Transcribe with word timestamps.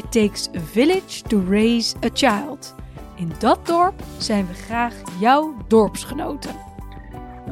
It 0.00 0.12
takes 0.12 0.48
a 0.56 0.60
village 0.60 1.22
to 1.22 1.40
raise 1.48 1.96
a 2.04 2.08
child. 2.12 2.74
In 3.16 3.32
dat 3.38 3.66
dorp 3.66 4.02
zijn 4.18 4.46
we 4.46 4.54
graag 4.54 4.94
jouw 5.20 5.56
dorpsgenoten. 5.68 6.54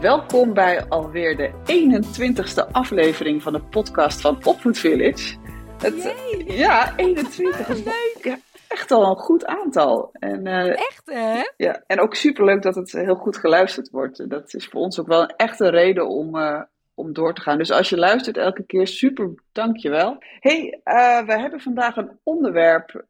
Welkom 0.00 0.54
bij 0.54 0.88
alweer 0.88 1.36
de 1.36 1.50
21ste 1.50 2.72
aflevering 2.72 3.42
van 3.42 3.52
de 3.52 3.60
podcast 3.60 4.20
van 4.20 4.38
Opvoed 4.44 4.78
Village. 4.78 5.36
Het, 5.78 6.14
ja, 6.46 6.96
21 6.96 7.68
is 7.68 7.84
leuk. 8.24 8.38
echt 8.68 8.90
al 8.90 9.10
een 9.10 9.16
goed 9.16 9.46
aantal. 9.46 10.10
En, 10.12 10.46
uh, 10.46 10.68
echt 10.68 11.02
hè? 11.04 11.42
Ja, 11.56 11.82
en 11.86 12.00
ook 12.00 12.14
superleuk 12.14 12.62
dat 12.62 12.74
het 12.74 12.92
heel 12.92 13.14
goed 13.16 13.36
geluisterd 13.36 13.90
wordt. 13.90 14.30
Dat 14.30 14.54
is 14.54 14.66
voor 14.66 14.80
ons 14.80 15.00
ook 15.00 15.06
wel 15.06 15.22
een 15.22 15.34
echte 15.36 15.68
reden 15.68 16.08
om, 16.08 16.36
uh, 16.36 16.60
om 16.98 17.12
door 17.12 17.34
te 17.34 17.40
gaan. 17.40 17.58
Dus 17.58 17.70
als 17.70 17.88
je 17.88 17.96
luistert 17.96 18.36
elke 18.36 18.62
keer, 18.62 18.86
super, 18.86 19.34
dankjewel. 19.52 20.16
hey, 20.40 20.80
uh, 20.84 21.26
we 21.26 21.40
hebben 21.40 21.60
vandaag 21.60 21.96
een 21.96 22.18
onderwerp 22.22 23.04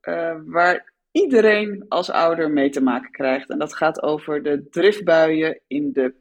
waar 0.47 0.93
iedereen 1.11 1.85
als 1.89 2.11
ouder 2.11 2.51
mee 2.51 2.71
te 2.71 2.83
maken 2.83 3.11
krijgt. 3.11 3.51
En 3.51 3.59
dat 3.59 3.75
gaat 3.75 4.03
over 4.03 4.43
de 4.43 4.69
driftbuien 4.69 5.61
in 5.67 5.93
de 5.93 6.15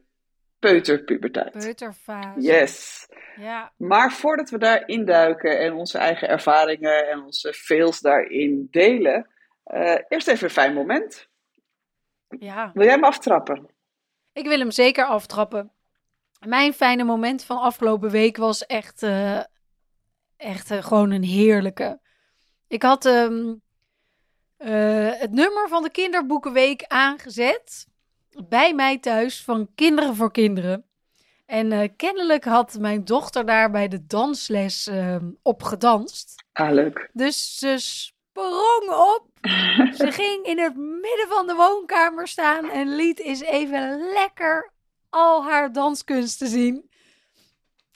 peuterpuberteit. 0.60 1.52
Peuterfase. 1.52 2.42
Yes. 2.42 3.08
Ja. 3.36 3.72
Maar 3.78 4.12
voordat 4.12 4.50
we 4.50 4.58
daar 4.58 4.88
induiken 4.88 5.60
en 5.60 5.74
onze 5.74 5.98
eigen 5.98 6.30
ervaringen 6.30 7.08
en 7.08 7.24
onze 7.24 7.54
fails 7.54 8.00
daarin 8.00 8.68
delen, 8.72 9.28
uh, 9.66 9.96
eerst 10.08 10.28
even 10.28 10.44
een 10.44 10.50
fijn 10.50 10.74
moment. 10.74 11.28
Ja. 12.40 12.72
Wil 12.74 12.84
jij 12.84 12.94
hem 12.94 13.04
aftrappen? 13.04 13.70
Ik 14.34 14.48
wil 14.48 14.60
hem 14.60 14.72
zeker 14.72 15.06
aftrappen. 15.06 15.72
Mijn 16.40 16.74
fijne 16.74 17.04
moment 17.04 17.44
van 17.44 17.58
afgelopen 17.58 18.10
week 18.10 18.38
was 18.38 18.66
echt, 18.66 19.04
uh, 19.04 19.40
echt 20.38 20.72
uh, 20.72 20.84
gewoon 20.84 21.12
een 21.12 21.24
heerlijke. 21.24 22.00
Ik 22.68 22.84
had 22.84 23.06
um, 23.06 23.62
het 24.58 25.32
nummer 25.32 25.68
van 25.68 25.84
de 25.84 25.92
Kinderboekenweek 25.92 26.84
aangezet 26.84 27.88
bij 28.48 28.74
mij 28.74 28.98
thuis 28.98 29.44
van 29.44 29.70
Kinderen 29.76 30.16
voor 30.16 30.32
Kinderen. 30.32 30.86
En 31.46 31.96
kennelijk 31.96 32.44
had 32.44 32.78
mijn 32.80 33.06
dochter 33.06 33.46
daar 33.46 33.72
bij 33.72 33.88
de 33.88 34.06
dansles 34.06 34.88
uh, 34.88 35.16
op 35.42 35.64
gedanst. 35.64 36.44
Ah, 36.54 36.72
leuk. 36.72 37.10
Dus 37.14 37.58
ze 37.58 37.76
sprong 37.78 38.90
op. 38.90 39.28
ze 40.00 40.12
ging 40.12 40.46
in 40.46 40.60
het 40.60 40.76
midden 40.76 41.28
van 41.28 41.48
de 41.48 41.54
woonkamer 41.54 42.28
staan 42.28 42.70
en 42.70 42.96
liet 42.96 43.20
eens 43.20 43.42
even 43.42 44.12
lekker 44.14 44.72
al 45.10 45.44
haar 45.44 45.72
danskunsten 45.72 46.48
zien. 46.48 46.90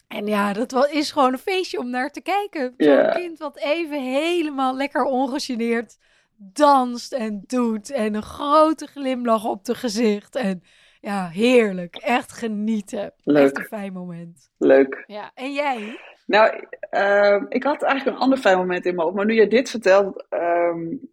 En 0.07 0.27
ja, 0.27 0.53
dat 0.53 0.89
is 0.89 1.11
gewoon 1.11 1.33
een 1.33 1.39
feestje 1.39 1.79
om 1.79 1.89
naar 1.89 2.11
te 2.11 2.21
kijken. 2.21 2.73
Zo'n 2.77 3.09
kind 3.09 3.39
wat 3.39 3.57
even 3.57 4.01
helemaal 4.01 4.75
lekker 4.75 5.03
ongegeneerd 5.03 5.97
danst 6.35 7.13
en 7.13 7.43
doet. 7.47 7.91
En 7.91 8.13
een 8.13 8.23
grote 8.23 8.87
glimlach 8.87 9.45
op 9.45 9.65
de 9.65 9.75
gezicht. 9.75 10.35
En 10.35 10.63
ja, 10.99 11.27
heerlijk. 11.27 11.95
Echt 11.95 12.31
genieten. 12.31 13.13
Leuk. 13.23 13.43
Echt 13.43 13.57
een 13.57 13.63
fijn 13.63 13.93
moment. 13.93 14.49
Leuk. 14.57 15.03
Ja, 15.07 15.31
en 15.33 15.53
jij? 15.53 15.99
Nou, 16.25 16.67
uh, 16.91 17.43
ik 17.49 17.63
had 17.63 17.83
eigenlijk 17.83 18.17
een 18.17 18.23
ander 18.23 18.37
fijn 18.37 18.57
moment 18.57 18.85
in 18.85 18.95
me 18.95 19.05
op. 19.05 19.15
Maar 19.15 19.25
nu 19.25 19.33
je 19.33 19.47
dit 19.47 19.69
vertelt, 19.69 20.25
um, 20.29 21.10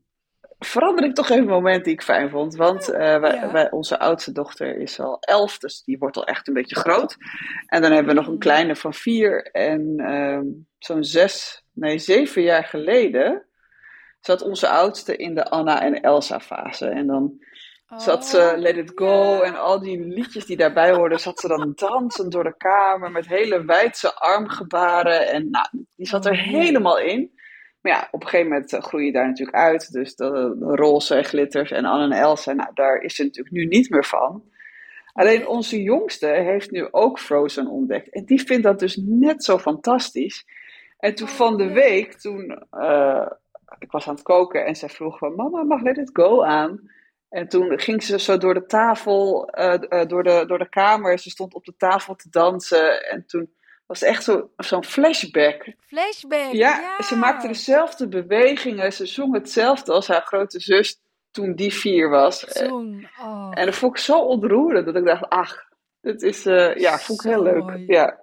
verander 0.59 1.05
ik 1.05 1.15
toch 1.15 1.29
even 1.31 1.43
een 1.43 1.49
moment 1.49 1.85
die 1.85 1.93
ik 1.93 2.03
fijn 2.03 2.31
vond. 2.31 2.57
Want 2.57 2.89
uh, 2.91 2.97
wij, 2.97 3.35
Ja. 3.35 3.53
wij, 3.53 3.71
onze 3.71 3.99
oudste 3.99 4.33
dochter 4.33 4.77
is 4.77 5.01
al 5.01 5.17
elf, 5.21 5.59
dus 5.59 5.83
die 5.83 5.99
wordt 5.99 6.17
al 6.17 6.27
echt 6.27 6.49
een 6.49 6.55
beetje 6.55 6.77
groot. 6.77 7.17
En 7.67 7.83
dan 7.83 7.93
hebben 7.93 8.15
we 8.15 8.21
nog 8.21 8.29
een 8.29 8.39
kleine 8.39 8.77
van 8.77 8.95
vier. 8.95 9.43
En 9.43 10.13
um, 10.13 10.67
zo'n 10.79 11.05
zes, 11.05 11.65
nee, 11.73 11.99
zeven 11.99 12.43
jaar 12.43 12.65
geleden 12.65 13.47
zat 14.21 14.43
onze 14.43 14.69
oudste 14.69 15.17
in 15.17 15.35
de 15.35 15.51
Anna 15.51 15.83
en 15.83 16.01
Elsa 16.01 16.41
fase. 16.41 16.87
En 16.89 17.07
dan 17.07 17.33
zat 17.97 18.27
ze 18.27 18.53
Oh, 18.55 18.59
Let 18.59 18.77
It 18.77 18.93
Go 18.95 19.41
en 19.41 19.57
al 19.57 19.81
die 19.81 20.01
liedjes 20.07 20.47
die 20.47 20.57
daarbij 20.57 20.93
hoorden, 20.93 21.21
zat 21.21 21.41
ze 21.41 21.49
dan 21.49 21.73
dansend 21.75 22.33
door 22.33 22.45
de 22.45 22.57
kamer 22.57 23.11
met 23.11 23.27
hele 23.27 23.65
wijdse 23.65 24.15
armgebaren. 24.15 25.29
En 25.29 25.51
nou, 25.51 25.67
die 25.97 26.07
zat 26.07 26.27
er 26.27 26.33
Oh, 26.33 26.39
helemaal 26.39 26.99
in. 26.99 27.38
Maar 27.81 27.93
ja, 27.93 28.09
op 28.11 28.23
een 28.23 28.29
gegeven 28.29 28.51
moment 28.53 28.73
eh, 28.73 28.81
groei 28.81 29.05
je 29.05 29.13
daar 29.13 29.27
natuurlijk 29.27 29.57
uit. 29.57 29.93
Dus 29.93 30.15
de, 30.17 30.57
de 30.59 30.77
roze 30.77 31.15
en 31.15 31.25
glitters 31.25 31.71
en 31.71 31.85
Anne 31.85 32.05
en 32.15 32.23
Elsa, 32.23 32.53
nou, 32.53 32.71
daar 32.75 33.01
is 33.01 33.15
ze 33.15 33.23
natuurlijk 33.23 33.55
nu 33.55 33.65
niet 33.65 33.91
meer 33.91 34.05
van. 34.05 34.43
Alleen 35.13 35.47
onze 35.47 35.83
jongste 35.83 36.27
heeft 36.27 36.71
nu 36.71 36.89
ook 36.91 37.19
Frozen 37.19 37.67
ontdekt. 37.67 38.11
En 38.11 38.25
die 38.25 38.43
vindt 38.43 38.63
dat 38.63 38.79
dus 38.79 38.97
net 39.05 39.45
zo 39.45 39.59
fantastisch. 39.59 40.47
En 40.99 41.15
toen 41.15 41.29
van 41.29 41.57
de 41.57 41.73
week, 41.73 42.13
toen 42.13 42.63
uh, 42.73 43.27
ik 43.79 43.91
was 43.91 44.09
aan 44.09 44.15
het 44.15 44.23
koken 44.23 44.67
en 44.67 44.77
zij 44.77 44.89
vroeg 44.89 45.19
van 45.19 45.35
mama, 45.35 45.63
mag 45.63 45.83
Let 45.83 45.97
It 45.97 46.11
Go 46.13 46.43
aan? 46.43 46.91
En 47.29 47.49
toen 47.49 47.79
ging 47.79 48.03
ze 48.03 48.19
zo 48.19 48.39
door 48.39 48.55
de 48.55 48.67
tafel, 48.67 49.51
uh, 49.59 49.75
uh, 49.89 50.07
door, 50.07 50.23
de, 50.23 50.45
door 50.47 50.59
de 50.59 50.69
kamer. 50.69 51.19
Ze 51.19 51.31
stond 51.31 51.55
op 51.55 51.65
de 51.65 51.75
tafel 51.77 52.15
te 52.15 52.29
dansen. 52.31 53.09
En 53.11 53.27
toen 53.27 53.53
was 53.89 54.03
echt 54.03 54.25
zo'n 54.25 54.49
zo 54.57 54.83
flashback. 54.83 55.73
Flashback. 55.87 56.53
Ja, 56.53 56.81
Ja, 56.81 57.03
ze 57.03 57.17
maakte 57.17 57.47
dezelfde 57.47 58.09
bewegingen. 58.09 58.93
Ze 58.93 59.07
zong 59.07 59.35
hetzelfde 59.35 59.93
als 59.93 60.09
haar 60.09 60.23
grote 60.23 60.61
zus 60.61 61.01
toen 61.31 61.55
die 61.55 61.73
vier 61.73 62.09
was. 62.09 62.39
Toen. 62.41 63.09
Oh. 63.21 63.51
En 63.55 63.65
dat 63.67 63.75
vond 63.75 63.97
ik 63.97 64.03
zo 64.03 64.19
ontroerend 64.19 64.87
dat 64.87 64.97
ik 64.97 65.05
dacht, 65.05 65.29
ach, 65.29 65.65
dit 66.01 66.23
is, 66.23 66.47
uh, 66.47 66.75
ja, 66.77 66.99
vond 66.99 67.25
ik 67.25 67.31
heel 67.31 67.43
leuk. 67.43 67.63
mooi. 67.63 67.85
Ja. 67.87 68.21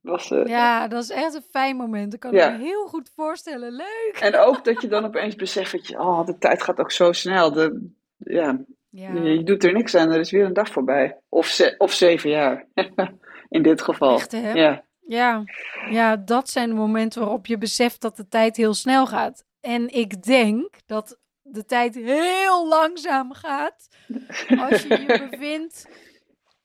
Was, 0.00 0.30
uh, 0.30 0.46
Ja, 0.46 0.88
dat 0.88 1.02
is 1.02 1.10
echt 1.10 1.34
een 1.34 1.44
fijn 1.50 1.76
moment. 1.76 2.14
Ik 2.14 2.20
kan 2.20 2.32
Ja. 2.32 2.48
me 2.50 2.58
heel 2.58 2.86
goed 2.86 3.10
voorstellen. 3.14 3.72
Leuk. 3.72 4.16
En 4.20 4.36
ook 4.38 4.64
dat 4.64 4.82
je 4.82 4.88
dan 4.88 5.04
opeens 5.04 5.34
beseft 5.34 5.72
dat 5.72 5.86
je, 5.86 5.98
oh, 5.98 6.26
de 6.26 6.38
tijd 6.38 6.62
gaat 6.62 6.78
ook 6.80 6.90
zo 6.92 7.12
snel. 7.12 7.52
De, 7.52 7.90
ja, 8.18 8.58
Ja. 8.90 9.12
Je 9.12 9.42
doet 9.42 9.64
er 9.64 9.72
niks 9.72 9.94
aan, 9.94 10.10
er 10.12 10.20
is 10.20 10.30
weer 10.30 10.44
een 10.44 10.52
dag 10.52 10.68
voorbij. 10.68 11.16
Of, 11.28 11.46
ze, 11.46 11.74
of 11.78 11.92
zeven 11.92 12.30
jaar, 12.30 12.66
in 13.48 13.62
dit 13.62 13.82
geval. 13.82 14.14
Echt, 14.16 14.32
hè? 14.32 14.52
Ja, 14.52 14.84
Ja. 15.08 15.44
ja, 15.90 16.16
dat 16.16 16.50
zijn 16.50 16.68
de 16.68 16.74
momenten 16.74 17.20
waarop 17.20 17.46
je 17.46 17.58
beseft 17.58 18.00
dat 18.00 18.16
de 18.16 18.28
tijd 18.28 18.56
heel 18.56 18.74
snel 18.74 19.06
gaat. 19.06 19.44
En 19.60 19.94
ik 19.94 20.22
denk 20.22 20.74
dat 20.86 21.18
de 21.42 21.64
tijd 21.64 21.94
heel 21.94 22.68
langzaam 22.68 23.32
gaat 23.32 23.88
als 24.58 24.82
je 24.82 25.00
je 25.00 25.28
bevindt 25.30 25.88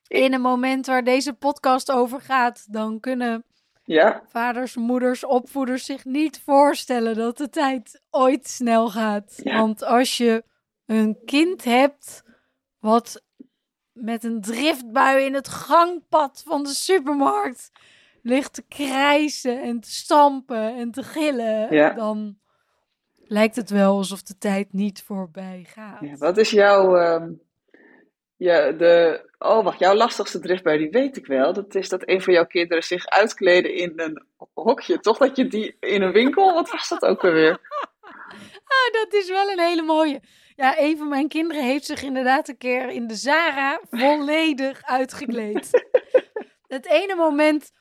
in 0.07 0.33
een 0.33 0.41
moment 0.41 0.85
waar 0.85 1.03
deze 1.03 1.33
podcast 1.33 1.91
over 1.91 2.21
gaat. 2.21 2.73
Dan 2.73 2.99
kunnen 2.99 3.45
ja, 3.83 4.23
vaders, 4.27 4.75
moeders, 4.75 5.25
opvoeders 5.25 5.85
zich 5.85 6.05
niet 6.05 6.41
voorstellen 6.45 7.15
dat 7.15 7.37
de 7.37 7.49
tijd 7.49 8.01
ooit 8.09 8.47
snel 8.47 8.89
gaat. 8.89 9.39
Ja. 9.43 9.57
Want 9.57 9.83
als 9.83 10.17
je 10.17 10.43
een 10.85 11.17
kind 11.25 11.63
hebt 11.63 12.23
wat 12.79 13.23
met 13.91 14.23
een 14.23 14.41
driftbui 14.41 15.25
in 15.25 15.33
het 15.33 15.47
gangpad 15.47 16.43
van 16.45 16.63
de 16.63 16.73
supermarkt 16.73 17.71
ligt 18.23 18.53
te 18.53 18.63
krijsen 18.67 19.61
en 19.61 19.79
te 19.79 19.91
stampen 19.91 20.75
en 20.75 20.91
te 20.91 21.03
gillen, 21.03 21.73
Ja. 21.75 21.89
dan 21.93 22.37
lijkt 23.15 23.55
het 23.55 23.69
wel 23.69 23.95
alsof 23.97 24.21
de 24.23 24.37
tijd 24.37 24.73
niet 24.73 25.01
voorbij 25.03 25.65
gaat. 25.67 26.01
ja. 26.01 26.15
Wat 26.17 26.37
is 26.37 26.49
jouw, 26.51 26.95
ehm, 26.95 27.31
ja, 28.35 28.71
de, 28.71 29.21
oh 29.39 29.63
wacht, 29.63 29.79
jouw 29.79 29.93
lastigste 29.95 30.39
driftbui, 30.39 30.77
die 30.77 30.89
weet 30.89 31.17
ik 31.17 31.25
wel. 31.25 31.53
Dat 31.53 31.75
is 31.75 31.89
dat 31.89 32.01
een 32.09 32.21
van 32.21 32.33
jouw 32.33 32.45
kinderen 32.45 32.83
zich 32.83 33.07
uitkleden 33.07 33.73
in 33.75 33.93
een 33.95 34.25
hokje. 34.53 34.99
Toch 34.99 35.17
dat 35.17 35.35
je 35.35 35.47
die 35.47 35.77
in 35.79 36.01
een 36.01 36.11
winkel, 36.11 36.53
wat 36.53 36.69
was 36.71 36.89
dat 36.89 37.01
ook 37.05 37.23
alweer? 37.23 37.59
Ah, 38.63 38.93
dat 39.01 39.13
is 39.13 39.29
wel 39.29 39.49
een 39.49 39.59
hele 39.59 39.81
mooie. 39.81 40.21
Ja, 40.55 40.79
een 40.79 40.97
van 40.97 41.07
mijn 41.09 41.27
kinderen 41.27 41.63
heeft 41.63 41.85
zich 41.85 42.03
inderdaad 42.03 42.47
een 42.47 42.57
keer 42.57 42.89
in 42.89 43.07
de 43.07 43.15
Zara 43.15 43.79
volledig 43.89 44.83
uitgekleed. 44.83 45.69
het 46.67 46.85
ene 46.87 47.15
moment 47.15 47.71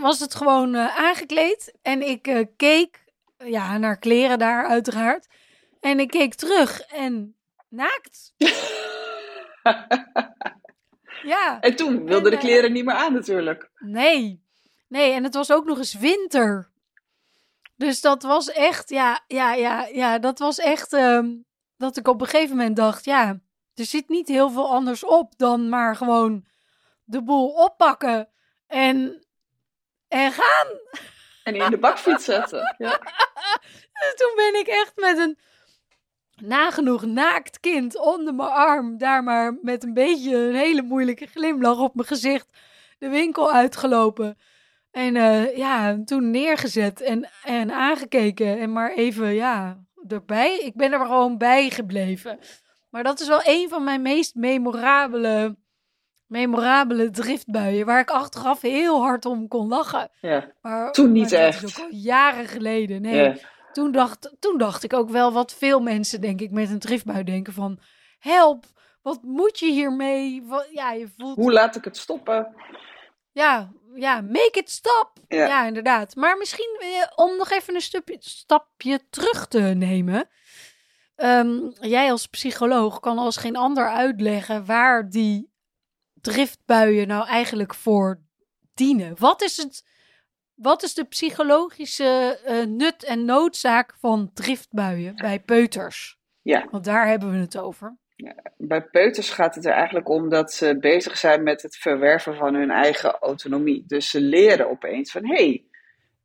was 0.00 0.20
het 0.20 0.34
gewoon 0.34 0.74
eh, 0.74 0.98
aangekleed 0.98 1.74
en 1.82 2.08
ik 2.08 2.26
eh, 2.26 2.46
keek 2.56 3.04
ja, 3.36 3.78
naar 3.78 3.98
kleren 3.98 4.38
daar 4.38 4.66
uiteraard. 4.66 5.26
En 5.80 6.00
ik 6.00 6.08
keek 6.08 6.34
terug 6.34 6.80
en 6.80 7.36
naakt. 7.68 8.32
Ja, 11.22 11.60
En 11.60 11.76
toen 11.76 12.04
wilde 12.04 12.24
En, 12.24 12.30
de 12.30 12.36
eh, 12.36 12.42
kleren 12.42 12.72
niet 12.72 12.84
meer 12.84 12.94
aan 12.94 13.12
natuurlijk. 13.12 13.70
nee. 13.78 14.46
Nee, 14.88 15.12
en 15.12 15.24
het 15.24 15.34
was 15.34 15.52
ook 15.52 15.64
nog 15.64 15.78
eens 15.78 15.94
winter. 15.94 16.70
Dus 17.76 18.00
dat 18.00 18.22
was 18.22 18.50
echt, 18.50 18.90
ja, 18.90 19.24
ja, 19.26 19.54
ja, 19.54 19.86
ja, 19.86 20.18
dat 20.18 20.38
was 20.38 20.58
echt 20.58 20.92
ehm, 20.92 21.36
dat 21.76 21.96
ik 21.96 22.08
op 22.08 22.20
een 22.20 22.26
gegeven 22.26 22.56
moment 22.56 22.76
dacht, 22.76 23.04
ja, 23.04 23.40
er 23.74 23.84
zit 23.84 24.08
niet 24.08 24.28
heel 24.28 24.50
veel 24.50 24.70
anders 24.70 25.04
op 25.04 25.32
dan 25.36 25.68
maar 25.68 25.96
gewoon 25.96 26.44
de 27.04 27.22
boel 27.22 27.48
oppakken 27.48 28.28
en, 28.66 29.26
en 30.08 30.32
gaan. 30.32 30.66
En 31.42 31.54
in 31.54 31.70
de 31.70 31.78
bakfiets 31.78 32.24
zetten. 32.24 32.74
Ja. 32.78 32.98
Dus 33.98 34.14
toen 34.16 34.32
ben 34.36 34.60
ik 34.60 34.66
echt 34.66 34.92
met 34.96 35.18
een 35.18 35.38
nagenoeg 36.36 37.04
naakt 37.04 37.60
kind 37.60 37.98
onder 37.98 38.34
mijn 38.34 38.48
arm, 38.48 38.98
daar 38.98 39.24
maar 39.24 39.58
met 39.62 39.84
een 39.84 39.94
beetje 39.94 40.36
een 40.36 40.54
hele 40.54 40.82
moeilijke 40.82 41.26
glimlach 41.26 41.78
op 41.78 41.94
mijn 41.94 42.08
gezicht, 42.08 42.58
de 42.98 43.08
winkel 43.08 43.52
uitgelopen. 43.52 44.38
En 44.90 45.14
uh, 45.14 45.56
ja, 45.56 45.98
toen 46.04 46.30
neergezet 46.30 47.00
en, 47.00 47.28
en 47.44 47.72
aangekeken 47.72 48.58
en 48.58 48.72
maar 48.72 48.92
even, 48.92 49.34
ja, 49.34 49.78
erbij. 50.08 50.58
Ik 50.58 50.74
ben 50.74 50.92
er 50.92 51.00
gewoon 51.00 51.38
bij 51.38 51.70
gebleven. 51.70 52.38
Maar 52.90 53.02
dat 53.02 53.20
is 53.20 53.28
wel 53.28 53.40
een 53.44 53.68
van 53.68 53.84
mijn 53.84 54.02
meest 54.02 54.34
memorabele, 54.34 55.56
memorabele 56.28 57.10
driftbuien. 57.10 57.86
Waar 57.86 58.00
ik 58.00 58.10
achteraf 58.10 58.60
heel 58.60 59.02
hard 59.02 59.26
om 59.26 59.48
kon 59.48 59.68
lachen. 59.68 60.10
Ja. 60.20 60.52
Maar, 60.62 60.92
Toen 60.92 61.12
niet 61.12 61.30
maar 61.30 61.30
dat 61.30 61.40
echt. 61.40 61.62
is 61.62 61.78
ook 61.78 61.84
al 61.84 61.94
jaren 61.94 62.46
geleden. 62.46 63.02
Nee. 63.02 63.22
Ja. 63.22 63.34
Toen, 63.72 63.92
dacht, 63.92 64.36
toen 64.38 64.58
dacht 64.58 64.84
ik 64.84 64.92
ook 64.92 65.10
wel 65.10 65.32
wat 65.32 65.54
veel 65.54 65.80
mensen, 65.80 66.20
denk 66.20 66.40
ik, 66.40 66.50
met 66.50 66.70
een 66.70 66.78
driftbui 66.78 67.24
denken 67.24 67.52
van... 67.52 67.78
Help, 68.18 68.64
wat 69.02 69.22
moet 69.22 69.58
je 69.58 69.70
hiermee? 69.70 70.42
Wat, 70.46 70.68
ja, 70.72 70.92
je 70.92 71.08
voelt... 71.16 71.36
Hoe 71.36 71.52
laat 71.52 71.76
ik 71.76 71.84
het 71.84 71.96
stoppen? 71.96 72.54
Ja, 73.32 73.70
ja, 73.94 74.20
make 74.20 74.58
it 74.58 74.70
stop. 74.70 75.12
Ja. 75.28 75.46
Ja, 75.46 75.66
inderdaad. 75.66 76.14
Maar 76.14 76.36
misschien 76.36 76.76
eh, 76.80 77.06
om 77.14 77.36
nog 77.36 77.50
even 77.50 77.74
een 77.74 77.80
stupje, 77.80 78.16
stapje 78.20 79.00
terug 79.10 79.46
te 79.46 79.60
nemen. 79.60 80.28
Ehm, 81.16 81.58
jij 81.80 82.10
als 82.10 82.26
psycholoog 82.26 83.00
kan 83.00 83.18
als 83.18 83.36
geen 83.36 83.56
ander 83.56 83.88
uitleggen 83.88 84.64
waar 84.64 85.08
die 85.10 85.50
driftbuien 86.20 87.08
nou 87.08 87.26
eigenlijk 87.26 87.74
voor 87.74 88.20
dienen. 88.74 89.14
Wat 89.18 89.42
is, 89.42 89.56
het, 89.56 89.84
wat 90.54 90.82
is 90.82 90.94
de 90.94 91.04
psychologische 91.04 92.40
eh, 92.44 92.64
nut 92.66 93.04
en 93.04 93.24
noodzaak 93.24 93.94
van 94.00 94.30
driftbuien 94.34 95.16
bij 95.16 95.40
peuters? 95.40 96.18
Ja. 96.42 96.66
Want 96.70 96.84
daar 96.84 97.06
hebben 97.06 97.30
we 97.30 97.36
het 97.36 97.58
over. 97.58 97.96
Bij 98.56 98.82
peuters 98.82 99.30
gaat 99.30 99.54
het 99.54 99.66
er 99.66 99.72
eigenlijk 99.72 100.08
om 100.08 100.28
dat 100.28 100.52
ze 100.52 100.78
bezig 100.78 101.16
zijn 101.16 101.42
met 101.42 101.62
het 101.62 101.76
verwerven 101.76 102.36
van 102.36 102.54
hun 102.54 102.70
eigen 102.70 103.18
autonomie. 103.18 103.84
Dus 103.86 104.10
ze 104.10 104.20
leren 104.20 104.70
opeens 104.70 105.10
van 105.10 105.26
hé, 105.26 105.34
hey, 105.34 105.64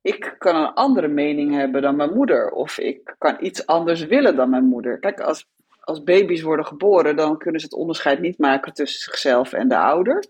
ik 0.01 0.35
kan 0.37 0.55
een 0.55 0.73
andere 0.73 1.07
mening 1.07 1.53
hebben 1.53 1.81
dan 1.81 1.95
mijn 1.95 2.13
moeder. 2.13 2.51
Of 2.51 2.77
ik 2.77 3.15
kan 3.17 3.37
iets 3.39 3.65
anders 3.65 4.05
willen 4.05 4.35
dan 4.35 4.49
mijn 4.49 4.65
moeder. 4.65 4.99
Kijk, 4.99 5.19
als, 5.19 5.49
als 5.83 6.03
baby's 6.03 6.41
worden 6.41 6.65
geboren, 6.65 7.15
dan 7.15 7.37
kunnen 7.37 7.59
ze 7.61 7.65
het 7.65 7.75
onderscheid 7.75 8.19
niet 8.19 8.37
maken 8.37 8.73
tussen 8.73 8.99
zichzelf 9.01 9.53
en 9.53 9.67
de 9.67 9.77
ouder. 9.77 10.25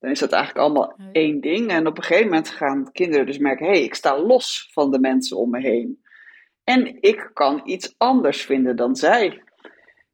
Dan 0.00 0.10
is 0.10 0.18
dat 0.18 0.32
eigenlijk 0.32 0.64
allemaal 0.64 0.96
één 1.12 1.40
ding. 1.40 1.70
En 1.70 1.86
op 1.86 1.96
een 1.96 2.02
gegeven 2.02 2.28
moment 2.28 2.48
gaan 2.50 2.92
kinderen 2.92 3.26
dus 3.26 3.38
merken: 3.38 3.66
hé, 3.66 3.72
hey, 3.72 3.82
ik 3.82 3.94
sta 3.94 4.18
los 4.18 4.70
van 4.72 4.90
de 4.90 4.98
mensen 4.98 5.36
om 5.36 5.50
me 5.50 5.60
heen. 5.60 6.02
En 6.64 7.02
ik 7.02 7.30
kan 7.32 7.60
iets 7.64 7.94
anders 7.98 8.42
vinden 8.42 8.76
dan 8.76 8.96
zij. 8.96 9.42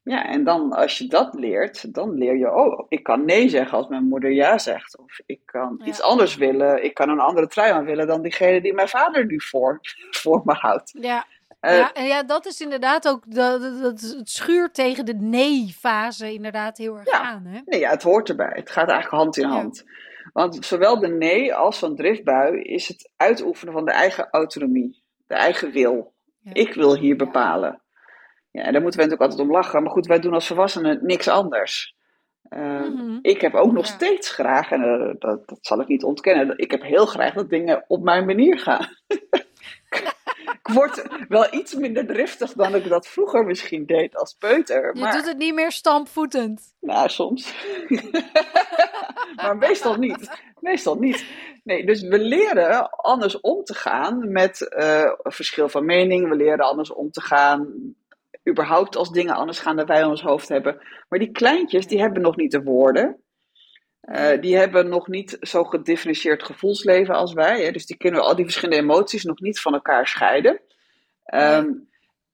Ja, 0.05 0.25
en 0.27 0.45
dan 0.45 0.73
als 0.73 0.99
je 0.99 1.07
dat 1.07 1.35
leert, 1.35 1.95
dan 1.95 2.15
leer 2.15 2.37
je, 2.37 2.55
oh, 2.55 2.87
ik 2.89 3.03
kan 3.03 3.25
nee 3.25 3.49
zeggen 3.49 3.79
als 3.79 3.89
mijn 3.89 4.05
moeder 4.05 4.31
ja 4.33 4.59
zegt. 4.59 4.99
Of 4.99 5.21
ik 5.27 5.41
kan 5.45 5.75
Ja. 5.79 5.87
iets 5.87 6.03
anders 6.03 6.37
willen, 6.37 6.85
ik 6.85 6.95
kan 6.95 7.09
een 7.09 7.21
andere 7.21 7.47
trui 7.47 7.73
aan 7.73 7.85
willen 7.85 8.07
dan 8.07 8.23
diegene 8.23 8.61
die 8.61 8.75
mijn 8.75 8.89
vader 8.89 9.27
nu 9.27 9.41
voor, 9.41 9.81
voor 10.23 10.43
me 10.45 10.53
houdt. 10.53 10.93
Ja, 11.01 11.27
Eh, 11.63 11.79
ja, 11.79 12.03
ja, 12.03 12.23
dat 12.23 12.47
is 12.47 12.61
inderdaad 12.61 13.09
ook, 13.09 13.23
dat, 13.35 13.61
dat, 13.61 14.01
het 14.01 14.31
schuurt 14.31 14.75
tegen 14.75 15.05
de 15.05 15.15
nee-fase 15.15 16.33
inderdaad 16.33 16.79
heel 16.79 16.97
erg 16.97 17.11
Ja. 17.11 17.21
aan. 17.21 17.45
Hè? 17.45 17.61
Nee, 17.65 17.81
ja, 17.81 17.91
het 17.91 18.03
hoort 18.03 18.29
erbij. 18.29 18.53
Het 18.55 18.71
gaat 18.71 18.89
eigenlijk 18.89 19.23
hand 19.23 19.37
in 19.37 19.49
Ja. 19.49 19.55
hand. 19.55 19.85
Want 20.33 20.65
zowel 20.65 20.99
de 21.01 21.09
nee 21.09 21.55
als 21.55 21.79
zo'n 21.79 21.97
driftbui 21.97 22.61
is 22.63 22.89
het 22.89 23.11
uitoefenen 23.17 23.73
van 23.75 23.85
de 23.85 23.91
eigen 23.93 24.29
autonomie, 24.31 25.03
de 25.27 25.35
eigen 25.35 25.73
wil. 25.73 26.13
Ik 26.53 26.75
wil 26.75 26.97
hier 26.97 27.17
bepalen. 27.17 27.81
Ja, 28.51 28.63
en 28.63 28.73
daar 28.73 28.83
moeten 28.83 29.01
we 29.01 29.07
natuurlijk 29.07 29.31
altijd 29.31 29.49
om 29.49 29.55
lachen. 29.57 29.83
Maar 29.83 29.93
goed, 29.93 30.07
wij 30.07 30.19
doen 30.19 30.33
als 30.35 30.47
volwassenen 30.47 30.99
niks 31.03 31.29
anders. 31.29 31.95
Eh, 32.43 32.61
Mhm. 32.81 33.19
Ik 33.23 33.41
heb 33.41 33.55
ook 33.55 33.73
nog 33.73 33.87
steeds 33.87 34.31
graag, 34.31 34.71
en 34.71 34.83
eh, 34.83 35.15
dat, 35.19 35.49
dat 35.49 35.59
zal 35.61 35.81
ik 35.81 35.89
niet 35.89 36.05
ontkennen, 36.05 36.59
ik 36.59 36.71
heb 36.71 36.83
heel 36.83 37.07
graag 37.07 37.35
dat 37.35 37.49
dingen 37.51 37.85
op 37.87 38.03
mijn 38.03 38.27
manier 38.27 38.59
gaan. 38.59 38.87
ik 40.73 40.79
word 40.79 41.27
wel 41.29 41.55
iets 41.55 41.75
minder 41.75 42.07
driftig 42.07 42.53
dan 42.53 42.75
ik 42.75 42.89
dat 42.89 43.07
vroeger 43.07 43.45
misschien 43.45 43.87
deed 43.87 44.17
als 44.17 44.35
peuter. 44.39 44.95
Je 44.95 45.01
Maar 45.01 45.13
doet 45.13 45.27
het 45.27 45.39
niet 45.39 45.55
meer 45.55 45.73
stampvoetend. 45.73 46.75
nou, 46.81 47.09
soms. 47.09 47.55
maar 49.37 49.57
meestal 49.57 49.97
niet. 49.97 50.31
Meestal 50.61 50.95
niet. 50.95 51.25
Nee, 51.65 51.87
dus 51.87 52.03
we 52.03 52.19
leren 52.19 52.91
anders 52.91 53.41
om 53.41 53.65
te 53.65 53.75
gaan 53.75 54.33
met 54.33 54.69
eh, 54.69 55.13
verschil 55.23 55.69
van 55.69 55.85
mening. 55.85 56.29
We 56.29 56.37
leren 56.37 56.67
anders 56.67 56.93
om 56.93 57.11
te 57.11 57.21
gaan. 57.21 57.69
Überhaupt 58.49 58.97
als 58.97 59.11
dingen 59.11 59.35
anders 59.35 59.59
gaan 59.61 59.77
dan 59.77 59.87
wij 59.87 60.01
in 60.01 60.07
ons 60.07 60.23
hoofd 60.23 60.49
hebben. 60.49 60.81
Maar 61.09 61.19
die 61.19 61.31
kleintjes, 61.31 61.87
die 61.87 62.01
hebben 62.01 62.23
nog 62.23 62.37
niet 62.37 62.51
de 62.51 62.63
woorden. 62.63 63.23
Eh, 64.03 64.41
die 64.41 64.57
hebben 64.57 64.89
nog 64.89 65.09
niet 65.09 65.37
zo 65.41 65.65
gedifferentieerd 65.65 66.43
gevoelsleven 66.43 67.15
als 67.15 67.33
wij. 67.33 67.65
Hè? 67.65 67.71
Dus 67.71 67.87
die 67.87 67.97
kunnen 67.97 68.23
al 68.23 68.35
die 68.37 68.45
verschillende 68.45 68.83
emoties 68.83 69.25
nog 69.25 69.41
niet 69.41 69.61
van 69.61 69.73
elkaar 69.75 70.07
scheiden. 70.07 70.61
Ehm, 71.25 71.69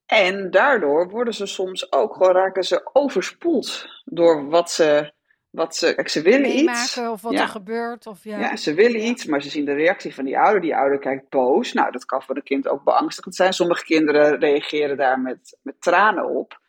en 0.07 0.51
daardoor 0.51 1.09
worden 1.09 1.35
ze 1.35 1.47
soms 1.47 1.93
ook 1.93 2.13
gewoon 2.13 2.33
raken 2.33 2.63
ze 2.65 2.91
overspoeld 2.93 3.87
door 4.05 4.49
wat 4.49 4.71
ze. 4.71 5.13
Wat 5.51 5.77
ze, 5.77 5.95
kijk, 5.95 6.09
ze 6.09 6.23
willen 6.23 6.47
iets. 6.49 6.55
Meemaken 6.97 7.11
of 7.13 7.23
wat 7.23 7.33
Ja. 7.33 7.41
er 7.43 7.49
gebeurt. 7.49 8.07
Of 8.07 8.25
ja. 8.25 8.39
Ja, 8.39 8.57
ze 8.57 8.75
willen 8.75 9.07
iets, 9.07 9.25
maar 9.27 9.43
ze 9.43 9.51
zien 9.51 9.65
de 9.65 9.73
reactie 9.75 10.15
van 10.15 10.25
die 10.25 10.39
ouder. 10.39 10.61
Die 10.61 10.77
ouder 10.77 10.99
kijkt 10.99 11.29
boos. 11.29 11.73
Nou, 11.73 11.91
dat 11.93 12.05
kan 12.05 12.23
voor 12.23 12.37
een 12.37 12.43
kind 12.43 12.69
ook 12.69 12.85
beangstigend 12.85 13.35
zijn. 13.35 13.53
Sommige 13.53 13.85
kinderen 13.85 14.39
reageren 14.39 14.97
daar 14.97 15.21
met, 15.21 15.59
met 15.63 15.75
tranen 15.81 16.29
op. 16.29 16.61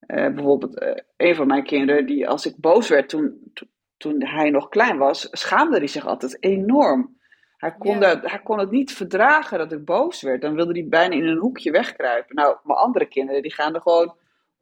Eh, 0.00 0.28
bijvoorbeeld, 0.28 0.78
eh, 0.78 1.02
een 1.16 1.34
van 1.34 1.46
mijn 1.46 1.64
kinderen, 1.64 2.06
die 2.06 2.28
als 2.28 2.46
ik 2.46 2.56
boos 2.56 2.88
werd 2.88 3.08
toen, 3.08 3.50
to- 3.54 3.66
toen 3.96 4.22
hij 4.24 4.50
nog 4.50 4.68
klein 4.68 4.98
was, 4.98 5.28
schaamde 5.30 5.78
hij 5.78 5.86
zich 5.86 6.06
altijd 6.06 6.36
enorm. 6.42 7.14
Hij 7.56 7.74
kon, 7.78 7.92
Ja. 7.92 7.98
dat, 8.00 8.30
hij 8.30 8.40
kon 8.42 8.58
het 8.58 8.70
niet 8.70 8.92
verdragen 8.92 9.58
dat 9.58 9.72
ik 9.72 9.84
boos 9.84 10.22
werd. 10.22 10.40
Dan 10.42 10.54
wilde 10.54 10.72
hij 10.72 10.88
bijna 10.88 11.14
in 11.14 11.26
een 11.26 11.38
hoekje 11.38 11.70
wegkruipen. 11.70 12.34
Nou, 12.34 12.56
mijn 12.64 12.78
andere 12.78 13.06
kinderen, 13.06 13.42
die 13.42 13.54
gaan 13.54 13.74
er 13.74 13.80
gewoon, 13.80 14.14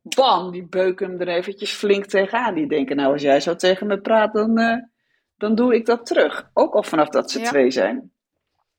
bam, 0.02 0.50
die 0.50 0.66
beuken 0.66 1.10
hem 1.10 1.20
er 1.20 1.28
eventjes 1.28 1.72
flink 1.72 2.04
tegenaan. 2.04 2.54
Die 2.54 2.68
denken, 2.68 2.96
nou, 2.96 3.12
als 3.12 3.22
jij 3.22 3.40
zo 3.40 3.56
tegen 3.56 3.86
me 3.86 4.00
praat, 4.00 4.32
dan, 4.32 4.58
eh, 4.58 4.76
dan 5.36 5.54
doe 5.54 5.74
ik 5.74 5.86
dat 5.86 6.06
terug. 6.06 6.50
Ook 6.52 6.74
al 6.74 6.82
vanaf 6.82 7.08
dat 7.08 7.30
ze 7.30 7.38
Ja. 7.40 7.48
twee 7.48 7.70
zijn. 7.70 8.12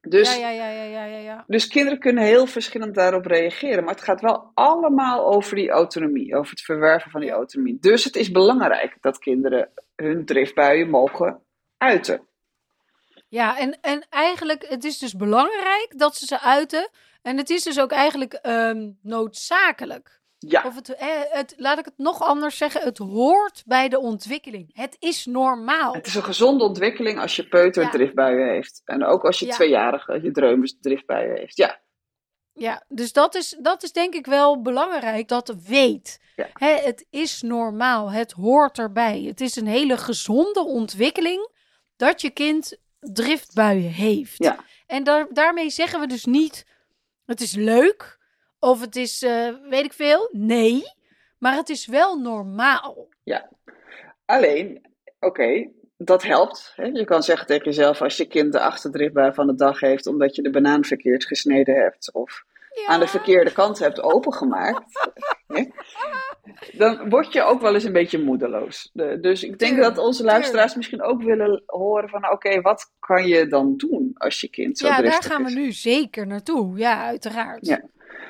Dus, 0.08 0.38
ja, 0.38 0.50
ja, 0.50 0.70
ja, 0.70 0.84
ja, 0.84 1.06
ja, 1.06 1.18
ja, 1.18 1.44
dus 1.48 1.68
kinderen 1.68 2.00
kunnen 2.00 2.24
heel 2.24 2.46
verschillend 2.46 2.96
daarop 2.96 3.26
reageren. 3.26 3.84
Maar 3.84 3.94
het 3.94 4.04
gaat 4.04 4.22
wel 4.22 4.52
allemaal 4.54 5.26
over 5.34 5.56
die 5.56 5.70
autonomie, 5.70 6.36
over 6.36 6.52
het 6.52 6.62
verwerven 6.62 7.12
van 7.12 7.22
die 7.22 7.32
autonomie. 7.32 7.78
Dus 7.80 8.04
het 8.04 8.16
is 8.16 8.32
belangrijk 8.32 8.98
dat 9.02 9.20
kinderen 9.20 9.70
hun 9.96 10.26
driftbuien 10.26 10.90
mogen 10.90 11.44
uiten. 11.78 12.28
Ja, 13.28 13.58
en, 13.58 13.78
en 13.82 14.06
eigenlijk, 14.10 14.66
het 14.68 14.84
is 14.84 14.98
dus 14.98 15.14
belangrijk 15.16 15.88
dat 15.98 16.16
ze 16.16 16.26
ze 16.26 16.42
uiten. 16.42 16.90
En 17.22 17.38
het 17.38 17.50
is 17.50 17.64
dus 17.64 17.80
ook 17.80 17.92
eigenlijk 17.92 18.34
ehm, 18.34 18.92
noodzakelijk. 19.02 20.22
Ja, 20.38 20.64
Of 20.66 20.76
het, 20.76 20.96
het, 21.32 21.54
laat 21.58 21.80
ik 21.80 21.86
het 21.86 21.98
nog 21.98 22.22
anders 22.22 22.58
zeggen, 22.58 22.82
het 22.82 22.98
hoort 22.98 23.64
bij 23.66 23.90
de 23.90 24.00
ontwikkeling. 24.00 24.70
Het 24.74 24.96
is 25.00 25.26
normaal. 25.26 25.94
het 25.94 26.08
is 26.08 26.16
een 26.16 26.24
gezonde 26.24 26.64
ontwikkeling 26.64 27.20
als 27.20 27.36
je 27.36 27.48
peuter 27.48 27.84
Ja. 27.84 27.90
driftbuien 27.90 28.48
heeft. 28.50 28.82
En 28.86 29.04
ook 29.06 29.24
als 29.26 29.40
je 29.40 29.46
Ja. 29.46 29.54
tweejarige, 29.54 30.22
je 30.22 30.32
dreumes 30.32 30.78
driftbuien 30.80 31.36
heeft. 31.38 31.58
Ja, 31.58 31.80
Ja, 32.58 32.84
dus 32.88 33.14
dat 33.14 33.36
is, 33.36 33.58
dat 33.60 33.84
is 33.84 33.92
denk 33.92 34.14
ik 34.14 34.26
wel 34.26 34.62
belangrijk 34.62 35.28
dat 35.28 35.56
weet. 35.68 36.20
Ja. 36.36 36.50
Hè, 36.54 36.76
het 36.76 37.06
is 37.10 37.42
normaal, 37.42 38.12
het 38.12 38.32
hoort 38.32 38.78
erbij. 38.78 39.22
Het 39.22 39.42
is 39.42 39.56
een 39.56 39.68
hele 39.68 39.98
gezonde 39.98 40.60
ontwikkeling 40.66 41.50
dat 41.96 42.22
je 42.22 42.30
kind 42.30 42.78
driftbuien 43.00 43.92
heeft. 43.92 44.38
Ja. 44.38 44.64
En 44.88 45.04
daar, 45.04 45.28
daarmee 45.30 45.70
zeggen 45.70 46.00
we 46.00 46.08
dus 46.08 46.26
niet, 46.26 46.66
het 47.26 47.42
is 47.42 47.56
leuk 47.56 48.20
of 48.60 48.82
het 48.82 48.96
is, 48.96 49.22
eh, 49.22 49.50
weet 49.70 49.86
ik 49.86 49.94
veel. 49.94 50.30
Nee, 50.32 50.84
maar 51.38 51.56
het 51.56 51.70
is 51.70 51.86
wel 51.86 52.20
normaal. 52.20 53.08
Alleen, 54.26 54.86
oké, 55.20 55.70
dat 55.98 56.24
helpt. 56.24 56.74
Hè? 56.76 56.86
Je 56.86 57.06
kan 57.06 57.24
zeggen 57.24 57.48
tegen 57.48 57.66
jezelf, 57.66 58.02
als 58.02 58.18
je 58.18 58.26
kind 58.26 58.52
de 58.52 58.60
achterdriftbui 58.60 59.34
van 59.34 59.48
de 59.48 59.56
dag 59.56 59.80
heeft 59.80 60.08
omdat 60.08 60.36
je 60.36 60.42
de 60.42 60.50
banaan 60.50 60.86
verkeerd 60.86 61.26
gesneden 61.26 61.76
hebt. 61.76 62.14
Of 62.14 62.44
aan 62.88 63.00
de 63.00 63.08
verkeerde 63.08 63.52
kant 63.52 63.80
hebt 63.80 64.02
opengemaakt, 64.02 65.12
dan 66.78 67.10
word 67.10 67.34
je 67.34 67.42
ook 67.42 67.62
wel 67.62 67.74
eens 67.74 67.84
een 67.84 67.94
beetje 67.94 68.24
moedeloos. 68.24 68.90
dus 69.22 69.44
ik 69.44 69.60
denk 69.60 69.78
dat 69.78 69.98
onze 69.98 70.24
luisteraars 70.24 70.76
misschien 70.76 71.04
ook 71.04 71.24
willen 71.24 71.64
horen 71.66 72.10
van, 72.10 72.32
oké, 72.32 72.62
wat 72.62 72.92
kan 73.00 73.28
je 73.28 73.48
dan 73.48 73.78
doen 73.78 74.12
als 74.14 74.42
je 74.42 74.50
kind 74.50 74.78
zo 74.78 74.88
ja, 74.88 74.98
driftig 74.98 75.20
is? 75.20 75.26
Ja, 75.26 75.30
daar 75.30 75.40
gaan 75.40 75.54
we 75.54 75.60
nu 75.60 75.72
zeker 75.72 76.28
naartoe. 76.28 76.78
Ja, 76.78 77.06
uiteraard. 77.06 77.66
Ja. 77.66 77.82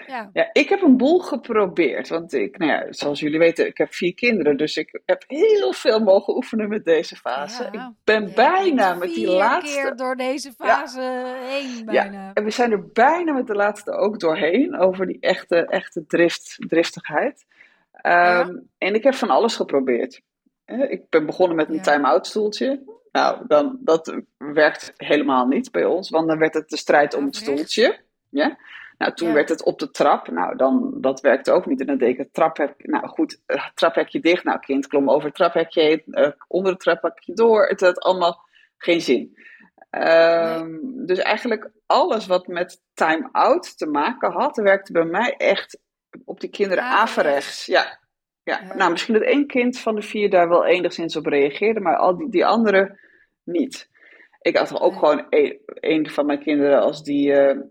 Ja. 0.08 0.30
ja, 0.34 0.50
ik 0.52 0.70
heb 0.70 0.82
een 0.82 0.98
boel 0.98 1.20
geprobeerd. 1.20 2.08
Want 2.08 2.34
ik, 2.34 2.58
nou 2.58 2.72
ja, 2.72 2.86
zoals 2.90 3.20
jullie 3.20 3.40
weten, 3.40 3.68
ik 3.68 3.78
heb 3.78 3.94
vier 3.94 4.14
kinderen. 4.14 4.58
Dus 4.58 4.78
ik 4.78 5.02
heb 5.06 5.24
heel 5.28 5.74
veel 5.74 6.00
mogen 6.00 6.36
oefenen 6.36 6.70
met 6.70 6.86
deze 6.86 7.16
fase. 7.16 7.70
ik 7.72 7.82
ben 8.04 8.32
bijna 8.36 8.94
met 8.94 9.14
die 9.14 9.28
laatste. 9.28 9.82
keer 9.82 9.96
door 9.96 10.16
deze 10.16 10.52
fase 10.52 11.36
heen. 11.48 11.86
Bijna. 11.86 12.12
Ja, 12.12 12.34
en 12.34 12.44
we 12.44 12.52
zijn 12.52 12.72
er 12.72 12.88
bijna 12.94 13.34
met 13.34 13.48
de 13.48 13.56
laatste 13.56 13.92
ook 13.92 14.20
doorheen. 14.20 14.78
Over 14.78 15.06
die 15.06 15.20
echte, 15.20 15.66
echte 15.66 16.06
drift, 16.06 16.56
driftigheid. 16.68 17.46
Ehm, 17.92 18.58
en 18.78 18.94
ik 18.94 19.04
heb 19.04 19.14
van 19.14 19.30
alles 19.30 19.56
geprobeerd. 19.56 20.22
Ik 20.66 21.10
ben 21.10 21.26
begonnen 21.26 21.56
met 21.56 21.70
een 21.70 21.82
time-out 21.82 22.28
stoeltje. 22.28 22.84
Nou, 23.12 23.48
dan, 23.48 23.78
dat 23.82 24.22
werkt 24.38 24.94
helemaal 24.98 25.46
niet 25.46 25.72
bij 25.72 25.86
ons, 25.86 26.10
want 26.10 26.28
dan 26.28 26.38
werd 26.38 26.54
het 26.54 26.70
de 26.70 26.78
strijd 26.78 27.14
om 27.14 27.26
het 27.26 27.36
stoeltje. 27.36 28.00
Ja? 28.30 28.58
Nou, 28.98 29.14
toen 29.14 29.34
werd 29.34 29.50
het 29.50 29.64
op 29.64 29.80
de 29.80 29.92
trap. 29.92 30.28
Nou, 30.28 30.56
dan, 30.56 30.94
dat 31.02 31.22
werkte 31.22 31.52
ook 31.52 31.66
niet. 31.66 31.80
En 31.80 31.86
dan 31.86 31.98
deed 31.98 32.10
ik 32.10 32.18
het 32.18 32.34
traphek. 32.34 32.74
Nou 32.78 33.08
goed, 33.08 33.42
uh, 33.48 33.68
traphekje 33.74 34.20
dicht. 34.20 34.44
Nou, 34.44 34.60
kind 34.60 34.88
klom 34.88 35.10
over 35.10 35.26
het 35.26 35.36
traphekje 35.36 35.82
heen. 35.82 36.04
Uh, 36.06 36.32
onder 36.48 36.72
het 36.72 36.82
traphekje 36.82 37.34
door. 37.34 37.68
Het 37.68 37.80
had 37.80 38.00
allemaal 38.00 38.44
geen 38.78 39.02
zin. 39.02 39.38
Um, 39.90 41.06
Dus 41.06 41.20
eigenlijk 41.20 41.72
alles 41.86 42.28
wat 42.28 42.48
met 42.48 42.82
time-out 42.94 43.78
te 43.78 43.86
maken 43.86 44.32
had, 44.32 44.58
werkte 44.58 44.92
bij 44.92 45.06
mij 45.06 45.36
echt 45.38 45.80
op 46.26 46.40
die 46.40 46.50
kinderen 46.50 46.84
averechts. 46.84 47.66
Ja. 47.66 48.00
Ja. 48.44 48.60
ja. 48.68 48.76
nou 48.76 48.92
misschien 48.92 49.14
dat 49.14 49.24
één 49.24 49.48
kind 49.48 49.80
van 49.80 49.96
de 49.96 50.02
vier 50.02 50.30
daar 50.30 50.50
wel 50.50 50.66
enigszins 50.66 51.16
op 51.16 51.26
reageerde, 51.26 51.80
maar 51.80 51.98
al 51.98 52.18
die, 52.18 52.30
die 52.30 52.46
anderen 52.46 53.00
niet. 53.44 53.90
Ik 54.42 54.58
had 54.58 54.80
ook 54.80 54.94
gewoon 54.94 55.26
een, 55.30 55.60
een, 55.66 56.10
van 56.10 56.26
mijn 56.26 56.40
kinderen, 56.40 56.82
als 56.82 57.04
die, 57.04 57.32
uh, 57.32 57.62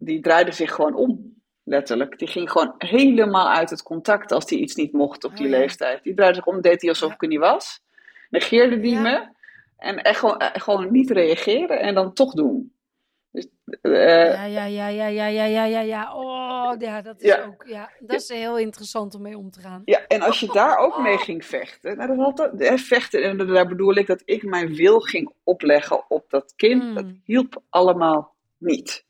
die 0.00 0.20
draaide 0.20 0.52
zich 0.52 0.74
gewoon 0.74 0.94
om. 0.94 1.38
Letterlijk. 1.64 2.18
Die 2.18 2.28
ging 2.28 2.50
gewoon 2.50 2.74
helemaal 2.78 3.48
uit 3.48 3.70
het 3.70 3.82
contact 3.82 4.32
als 4.32 4.46
die 4.46 4.58
iets 4.58 4.74
niet 4.74 4.92
mocht 4.92 5.24
op 5.24 5.36
die 5.36 5.46
oh, 5.46 5.50
leeftijd. 5.50 6.02
Die 6.02 6.14
draaide 6.14 6.36
zich 6.36 6.46
om, 6.46 6.60
deed 6.60 6.80
hij 6.80 6.90
alsof 6.90 7.08
ja. 7.08 7.14
ik 7.14 7.22
er 7.22 7.28
niet 7.28 7.38
was. 7.38 7.80
Negeerde 8.30 8.80
die 8.80 8.98
me. 8.98 9.28
En 9.76 10.02
echt 10.02 10.18
gewoon, 10.18 10.38
echt 10.38 10.64
gewoon 10.64 10.92
niet 10.92 11.10
reageren 11.10 11.80
en 11.80 11.94
dan 11.94 12.12
toch 12.12 12.32
doen. 12.32 12.72
Dus, 13.32 13.46
uh, 13.82 13.92
ja, 13.92 14.44
ja, 14.44 14.64
ja, 14.64 14.88
ja, 14.88 15.06
ja, 15.06 15.26
ja, 15.26 15.44
ja, 15.44 15.64
ja, 15.64 15.80
ja. 15.80 16.14
Oh, 16.14 16.74
ja, 16.78 17.02
dat 17.02 17.20
is 17.20 17.28
ja. 17.28 17.44
ook, 17.44 17.64
ja, 17.66 17.90
dat 17.98 18.20
is 18.20 18.28
heel 18.28 18.58
interessant 18.58 19.14
om 19.14 19.22
mee 19.22 19.38
om 19.38 19.50
te 19.50 19.60
gaan. 19.60 19.82
Ja, 19.84 20.06
en 20.06 20.22
als 20.22 20.40
je 20.40 20.46
daar 20.46 20.76
ook 20.76 20.98
mee 20.98 21.18
ging 21.18 21.44
vechten, 21.44 21.96
nou, 21.96 22.16
dat 22.16 22.16
had 22.16 22.36
dat, 22.58 22.80
vechten, 22.80 23.22
en 23.22 23.36
daar 23.36 23.66
bedoel 23.66 23.94
ik 23.94 24.06
dat 24.06 24.22
ik 24.24 24.42
mijn 24.42 24.74
wil 24.74 25.00
ging 25.00 25.32
opleggen 25.44 26.10
op 26.10 26.30
dat 26.30 26.52
kind, 26.56 26.82
mm. 26.82 26.94
dat 26.94 27.06
hielp 27.24 27.62
allemaal 27.68 28.34
niet. 28.58 29.04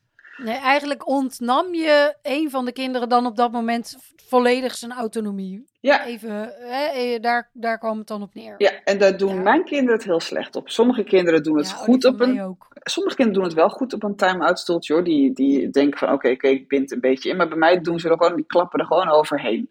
Nee, 0.45 0.57
eigenlijk 0.57 1.09
ontnam 1.09 1.75
je 1.75 2.17
een 2.23 2.51
van 2.51 2.65
de 2.65 2.73
kinderen 2.73 3.09
dan 3.09 3.27
op 3.27 3.37
dat 3.37 3.53
moment 3.53 3.97
volledig 4.17 4.75
zijn 4.75 4.93
autonomie. 4.93 5.65
Ja. 5.81 6.07
Even, 6.07 6.53
hè, 6.59 6.85
eh, 6.85 7.21
daar, 7.21 7.51
daar 7.53 7.79
kwam 7.79 7.99
het 7.99 8.07
dan 8.07 8.23
op 8.23 8.35
neer. 8.35 8.55
Ja, 8.59 8.71
en 8.85 8.99
daar 8.99 9.17
doen 9.17 9.43
mijn 9.43 9.65
kinderen 9.65 9.95
het 9.95 10.05
heel 10.05 10.21
slecht 10.21 10.57
op. 10.57 10.69
Sommige 10.69 11.05
kinderen 11.05 11.43
doen 11.43 11.57
het 11.57 11.69
ja, 11.69 11.75
goed 11.75 12.05
op 12.05 12.21
een... 12.21 12.43
Ook. 12.43 12.67
Sommige 12.83 13.17
kinderen 13.17 13.41
doen 13.41 13.51
het 13.51 13.59
wel 13.59 13.69
goed 13.69 13.93
op 13.93 14.03
een 14.03 14.17
time-out 14.17 14.59
stoeltje, 14.59 14.93
hoor. 14.95 15.05
Die, 15.05 15.33
die 15.33 15.71
denken 15.71 15.99
van, 15.99 16.13
oké, 16.13 16.31
okay, 16.31 16.51
ik 16.51 16.69
bind 16.69 16.93
een 16.93 17.01
beetje 17.01 17.31
in. 17.31 17.37
Maar 17.37 17.49
bij 17.49 17.59
mij 17.59 17.81
doen 17.81 18.01
ze 18.01 18.09
er 18.09 18.17
gewoon, 18.17 18.37
die 18.37 18.47
klappen 18.47 18.81
er 18.81 18.87
gewoon 18.87 19.09
overheen. 19.09 19.71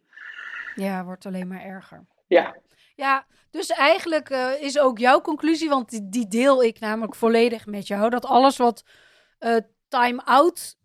Ja, 0.75 1.05
wordt 1.05 1.25
alleen 1.25 1.47
maar 1.47 1.63
erger. 1.63 2.05
Ja. 2.27 2.55
Ja, 2.95 3.25
dus 3.51 3.69
eigenlijk 3.69 4.29
uh, 4.29 4.61
is 4.61 4.79
ook 4.79 4.97
jouw 4.97 5.21
conclusie, 5.21 5.69
want 5.69 5.89
die, 5.89 6.09
die, 6.09 6.27
deel 6.27 6.63
ik 6.63 6.79
namelijk 6.79 7.15
volledig 7.15 7.65
met 7.65 7.87
jou, 7.87 8.09
dat 8.09 8.25
alles 8.25 8.57
wat 8.57 8.83
uh, 9.39 9.55
time-out 9.89 10.75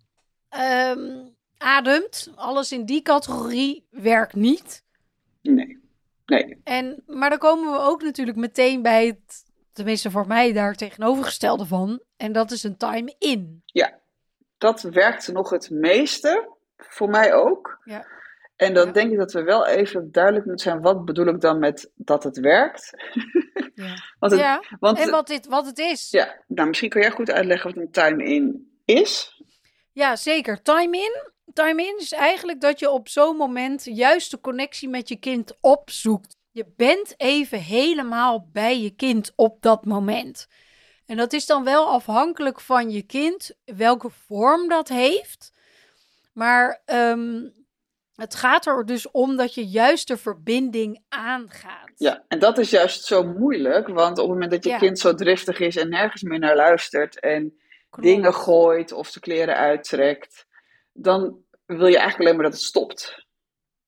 um, 0.59 1.35
ademt. 1.59 2.33
Alles 2.35 2.73
in 2.73 2.85
die 2.85 3.03
categorie 3.03 3.87
werkt 3.91 4.35
niet. 4.35 4.85
Nee. 5.43 5.81
nee. 6.27 6.61
En, 6.65 7.03
maar 7.07 7.31
dan 7.31 7.39
komen 7.39 7.73
we 7.73 7.79
ook 7.79 8.03
natuurlijk 8.03 8.37
meteen 8.37 8.83
bij 8.83 9.07
het, 9.07 9.45
tenminste 9.73 10.11
voor 10.11 10.27
mij, 10.27 10.53
daar 10.53 10.75
tegenovergestelde 10.75 11.67
van. 11.67 12.03
En 12.17 12.33
dat 12.33 12.51
is 12.51 12.63
een 12.63 12.77
time-in. 12.77 13.63
Ja, 13.65 13.99
dat 14.59 14.83
werkt 14.83 15.33
nog 15.33 15.51
het 15.51 15.71
meeste. 15.71 16.53
Voor 16.77 17.09
mij 17.09 17.35
ook. 17.35 17.79
Ja. 17.85 18.07
En 18.57 18.75
dan 18.75 18.93
denk 18.93 19.13
ik 19.13 19.19
dat 19.19 19.33
we 19.33 19.43
wel 19.43 19.67
even 19.67 20.13
duidelijk 20.13 20.47
moeten 20.47 20.65
zijn, 20.65 20.81
wat 20.81 21.05
bedoel 21.05 21.27
ik 21.27 21.41
dan 21.41 21.59
met 21.59 21.91
dat 21.95 22.25
het 22.25 22.39
werkt? 22.39 22.91
Ja, 23.75 23.95
want 24.19 24.33
het, 24.33 24.41
ja. 24.41 24.63
Want, 24.81 24.99
en 24.99 25.11
wat, 25.11 25.27
dit, 25.27 25.47
wat 25.47 25.67
het 25.67 25.79
is. 25.79 26.11
Ja, 26.11 26.43
nou 26.47 26.69
misschien 26.69 26.89
kan 26.89 27.01
jij 27.01 27.11
goed 27.11 27.31
uitleggen 27.31 27.75
wat 27.75 27.83
een 27.83 27.91
time-in 27.91 28.73
is. 28.85 29.43
Ja, 29.93 30.17
zeker. 30.17 30.63
Time-in 30.63 31.33
time-in 31.55 31.99
is 31.99 32.13
eigenlijk 32.13 32.61
dat 32.61 32.79
je 32.79 32.91
op 32.91 33.09
zo'n 33.09 33.37
moment 33.37 33.85
juist 33.85 34.31
de 34.31 34.41
connectie 34.41 34.89
met 34.89 35.09
je 35.09 35.17
kind 35.17 35.55
opzoekt. 35.61 36.37
Je 36.51 36.67
bent 36.77 37.15
even 37.17 37.59
helemaal 37.59 38.49
bij 38.53 38.81
je 38.81 38.91
kind 38.91 39.33
op 39.37 39.63
dat 39.63 39.85
moment. 39.85 40.47
En 41.07 41.17
dat 41.17 41.33
is 41.33 41.47
dan 41.47 41.65
wel 41.65 41.89
afhankelijk 41.89 42.61
van 42.61 42.91
je 42.91 43.03
kind, 43.03 43.51
welke 43.65 44.11
vorm 44.11 44.69
dat 44.69 44.89
heeft. 44.89 45.53
Maar 46.33 46.83
um, 46.87 47.53
het 48.15 48.35
gaat 48.35 48.67
er 48.67 48.87
dus 48.87 49.11
om 49.11 49.37
dat 49.37 49.55
je 49.55 49.67
juist 49.67 50.09
de 50.09 50.17
verbinding 50.17 51.03
aangaat. 51.09 51.93
Ja, 51.97 52.25
en 52.29 52.39
dat 52.39 52.59
is 52.59 52.71
juist 52.71 53.05
zo 53.05 53.25
moeilijk, 53.25 53.89
want 53.89 54.19
op 54.19 54.25
het 54.25 54.33
moment 54.33 54.51
dat 54.51 54.65
je 54.65 54.77
kind 54.77 54.99
zo 54.99 55.15
driftig 55.15 55.59
is 55.59 55.77
en 55.77 55.89
nergens 55.89 56.23
meer 56.23 56.39
naar 56.39 56.57
luistert 56.57 57.21
en 57.21 57.59
dingen 58.01 58.35
gooit 58.35 58.93
of 58.93 59.13
de 59.13 59.21
kleren 59.21 59.57
uittrekt, 59.57 60.47
dan 60.93 61.37
wil 61.67 61.87
je 61.87 61.99
eigenlijk 61.99 62.21
alleen 62.21 62.35
maar 62.35 62.45
dat 62.45 62.53
het 62.53 62.63
stopt. 62.63 63.27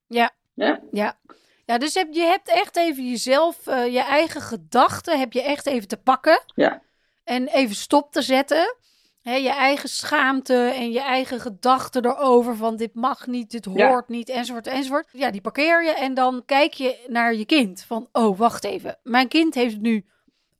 Ja. 0.07 0.31
Ja? 0.55 0.81
Ja. 0.91 1.19
Ja, 1.65 1.79
dus 1.79 1.95
heb, 1.95 2.09
je 2.13 2.21
hebt 2.21 2.49
echt 2.49 2.77
even 2.77 3.11
jezelf, 3.11 3.67
uh, 3.67 3.93
je 3.93 4.03
eigen 4.03 4.41
gedachten, 4.41 5.19
heb 5.19 5.33
je 5.33 5.43
echt 5.43 5.67
even 5.67 5.89
te 5.89 5.97
pakken. 5.97 6.43
Ja. 6.55 6.83
En 7.25 7.47
even 7.47 7.77
stop 7.77 8.13
te 8.13 8.23
zetten. 8.23 8.77
He, 9.23 9.35
je 9.35 9.51
eigen 9.51 9.89
schaamte 9.89 10.55
en 10.55 10.93
je 10.93 11.01
eigen 11.01 11.41
gedachten 11.41 12.05
erover 12.05 12.57
van 12.57 12.77
dit 12.77 12.95
mag 12.95 13.27
niet, 13.27 13.51
dit 13.51 13.65
hoort 13.65 14.09
niet, 14.09 14.29
enzovoort, 14.29 14.67
enzovoort. 14.67 15.09
Ja, 15.13 15.31
die 15.31 15.41
parkeer 15.41 15.85
je 15.85 15.95
en 15.95 16.15
dan 16.15 16.43
kijk 16.45 16.73
je 16.73 17.05
naar 17.07 17.35
je 17.35 17.45
kind. 17.45 17.85
Van, 17.87 18.09
oh, 18.13 18.39
wacht 18.39 18.65
even. 18.65 18.99
Mijn 19.03 19.29
kind 19.29 19.55
heeft 19.55 19.79
nu 19.79 20.05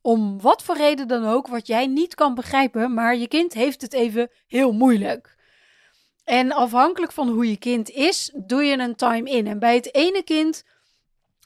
om 0.07 0.41
wat 0.41 0.63
voor 0.63 0.77
reden 0.77 1.07
dan 1.07 1.25
ook, 1.25 1.47
wat 1.47 1.67
jij 1.67 1.87
niet 1.87 2.15
kan 2.15 2.33
begrijpen, 2.33 2.93
maar 2.93 3.15
je 3.15 3.27
kind 3.27 3.53
heeft 3.53 3.81
het 3.81 3.93
even 3.93 4.29
heel 4.47 4.71
moeilijk. 4.71 5.35
En 6.23 6.51
afhankelijk 6.51 7.11
van 7.11 7.29
hoe 7.29 7.49
je 7.49 7.57
kind 7.57 7.89
is, 7.89 8.31
doe 8.35 8.63
je 8.63 8.77
een 8.77 8.95
time 8.95 9.29
in. 9.29 9.47
En 9.47 9.59
bij 9.59 9.75
het 9.75 9.95
ene 9.95 10.23
kind 10.23 10.63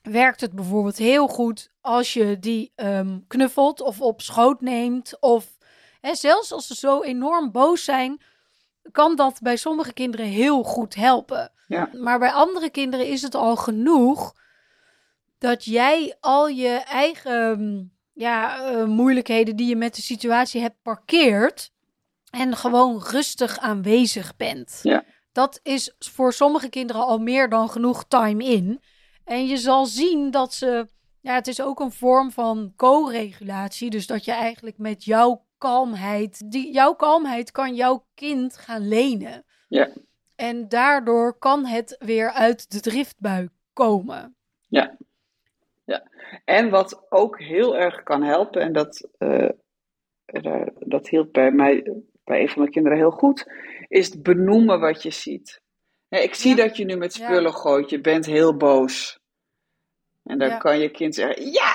werkt 0.02 0.42
het 0.42 0.54
bijvoorbeeld 0.54 0.98
heel 0.98 1.28
goed 1.28 1.72
als 1.82 2.14
je 2.14 2.40
die 2.40 2.72
um, 2.76 3.28
knuffelt 3.28 3.82
of 3.82 4.02
op 4.02 4.22
schoot 4.22 4.62
neemt. 4.62 5.18
Of 5.20 5.58
hè, 6.02 6.16
zelfs 6.16 6.52
als 6.52 6.68
ze 6.68 6.76
zo 6.76 7.02
enorm 7.02 7.52
boos 7.52 7.84
zijn, 7.84 8.22
kan 8.92 9.16
dat 9.16 9.40
bij 9.42 9.56
sommige 9.56 9.94
kinderen 9.94 10.26
heel 10.26 10.64
goed 10.64 10.96
helpen. 10.96 11.52
Ja. 11.68 11.90
Maar 11.94 12.20
bij 12.20 12.32
andere 12.32 12.70
kinderen 12.70 13.08
is 13.08 13.22
het 13.22 13.36
al 13.36 13.56
genoeg 13.56 14.34
dat 15.38 15.66
jij 15.66 16.16
al 16.20 16.48
je 16.48 16.70
eigen 16.70 17.92
ja, 18.22 18.72
uh, 18.72 18.86
moeilijkheden 18.86 19.56
die 19.56 19.68
je 19.68 19.76
met 19.76 19.96
de 19.96 20.02
situatie 20.02 20.62
hebt 20.62 20.82
parkeert 20.82 21.72
en 22.30 22.56
gewoon 22.56 23.04
rustig 23.04 23.60
aanwezig 23.60 24.36
bent. 24.36 24.80
Ja. 24.84 25.04
Dat 25.32 25.60
is 25.64 25.96
voor 26.00 26.34
sommige 26.34 26.70
kinderen 26.70 27.06
al 27.06 27.20
meer 27.20 27.50
dan 27.50 27.70
genoeg 27.70 28.06
time 28.08 28.44
in. 28.44 28.82
En 29.24 29.48
je 29.48 29.58
zal 29.58 29.86
zien 29.86 30.32
dat 30.32 30.54
ze. 30.54 30.88
Ja, 31.22 31.34
het 31.34 31.48
is 31.48 31.62
ook 31.62 31.80
een 31.80 31.92
vorm 31.92 32.32
van 32.32 32.74
co-regulatie. 32.76 33.90
Dus 33.90 34.08
dat 34.08 34.26
je 34.26 34.32
eigenlijk 34.32 34.78
met 34.78 35.04
jouw 35.04 35.46
kalmheid. 35.58 36.52
Die, 36.52 36.74
jouw 36.74 36.94
kalmheid 36.94 37.52
kan 37.52 37.76
jouw 37.76 38.06
kind 38.16 38.58
gaan 38.58 38.88
lenen. 38.88 39.44
Ja. 39.68 39.90
En 40.36 40.70
daardoor 40.70 41.38
kan 41.38 41.66
het 41.66 41.96
weer 42.00 42.32
uit 42.32 42.72
de 42.72 42.80
driftbui 42.80 43.50
komen. 43.74 44.36
Ja. 44.68 44.98
Ja. 45.92 46.10
En 46.46 46.70
wat 46.70 47.06
ook 47.10 47.40
heel 47.40 47.78
erg 47.78 48.04
kan 48.04 48.24
helpen, 48.24 48.62
en 48.62 48.74
dat, 48.74 49.10
uh, 49.20 49.50
dat 50.80 51.10
hielp 51.10 51.34
bij 51.34 51.52
mij 51.52 52.04
bij 52.24 52.42
een 52.42 52.50
van 52.50 52.60
mijn 52.60 52.72
kinderen 52.72 52.98
heel 52.98 53.12
goed, 53.12 53.46
is 53.88 54.08
het 54.08 54.24
benoemen 54.24 54.80
wat 54.80 55.04
je 55.04 55.12
ziet. 55.12 55.62
ik 56.10 56.34
zie 56.34 56.56
dat 56.56 56.78
je 56.78 56.86
nu 56.86 56.96
met 56.96 57.14
spullen 57.14 57.54
gooit, 57.54 57.90
je 57.90 58.02
bent 58.02 58.26
heel 58.26 58.58
boos. 58.58 59.20
En 60.24 60.38
dan 60.38 60.58
kan 60.58 60.80
je 60.80 60.92
kind 60.92 61.16
zeggen, 61.16 61.52
ja! 61.52 61.74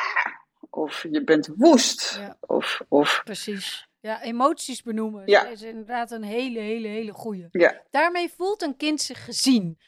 Of 0.70 1.06
je 1.11 1.25
bent 1.25 1.50
woest. 1.56 2.20
Of, 2.40 2.80
of, 2.88 3.20
Precies. 3.25 3.88
Ja, 4.00 4.23
emoties 4.23 4.82
benoemen 4.82 5.23
Ja. 5.26 5.46
is 5.46 5.62
inderdaad 5.62 6.11
een 6.11 6.23
hele, 6.23 6.58
hele, 6.58 6.88
hele 6.88 7.12
goeie. 7.12 7.49
Ja. 7.50 7.82
Daarmee 7.90 8.28
voelt 8.28 8.62
een 8.62 8.76
kind 8.76 9.00
zich 9.00 9.25
gezien. 9.25 9.78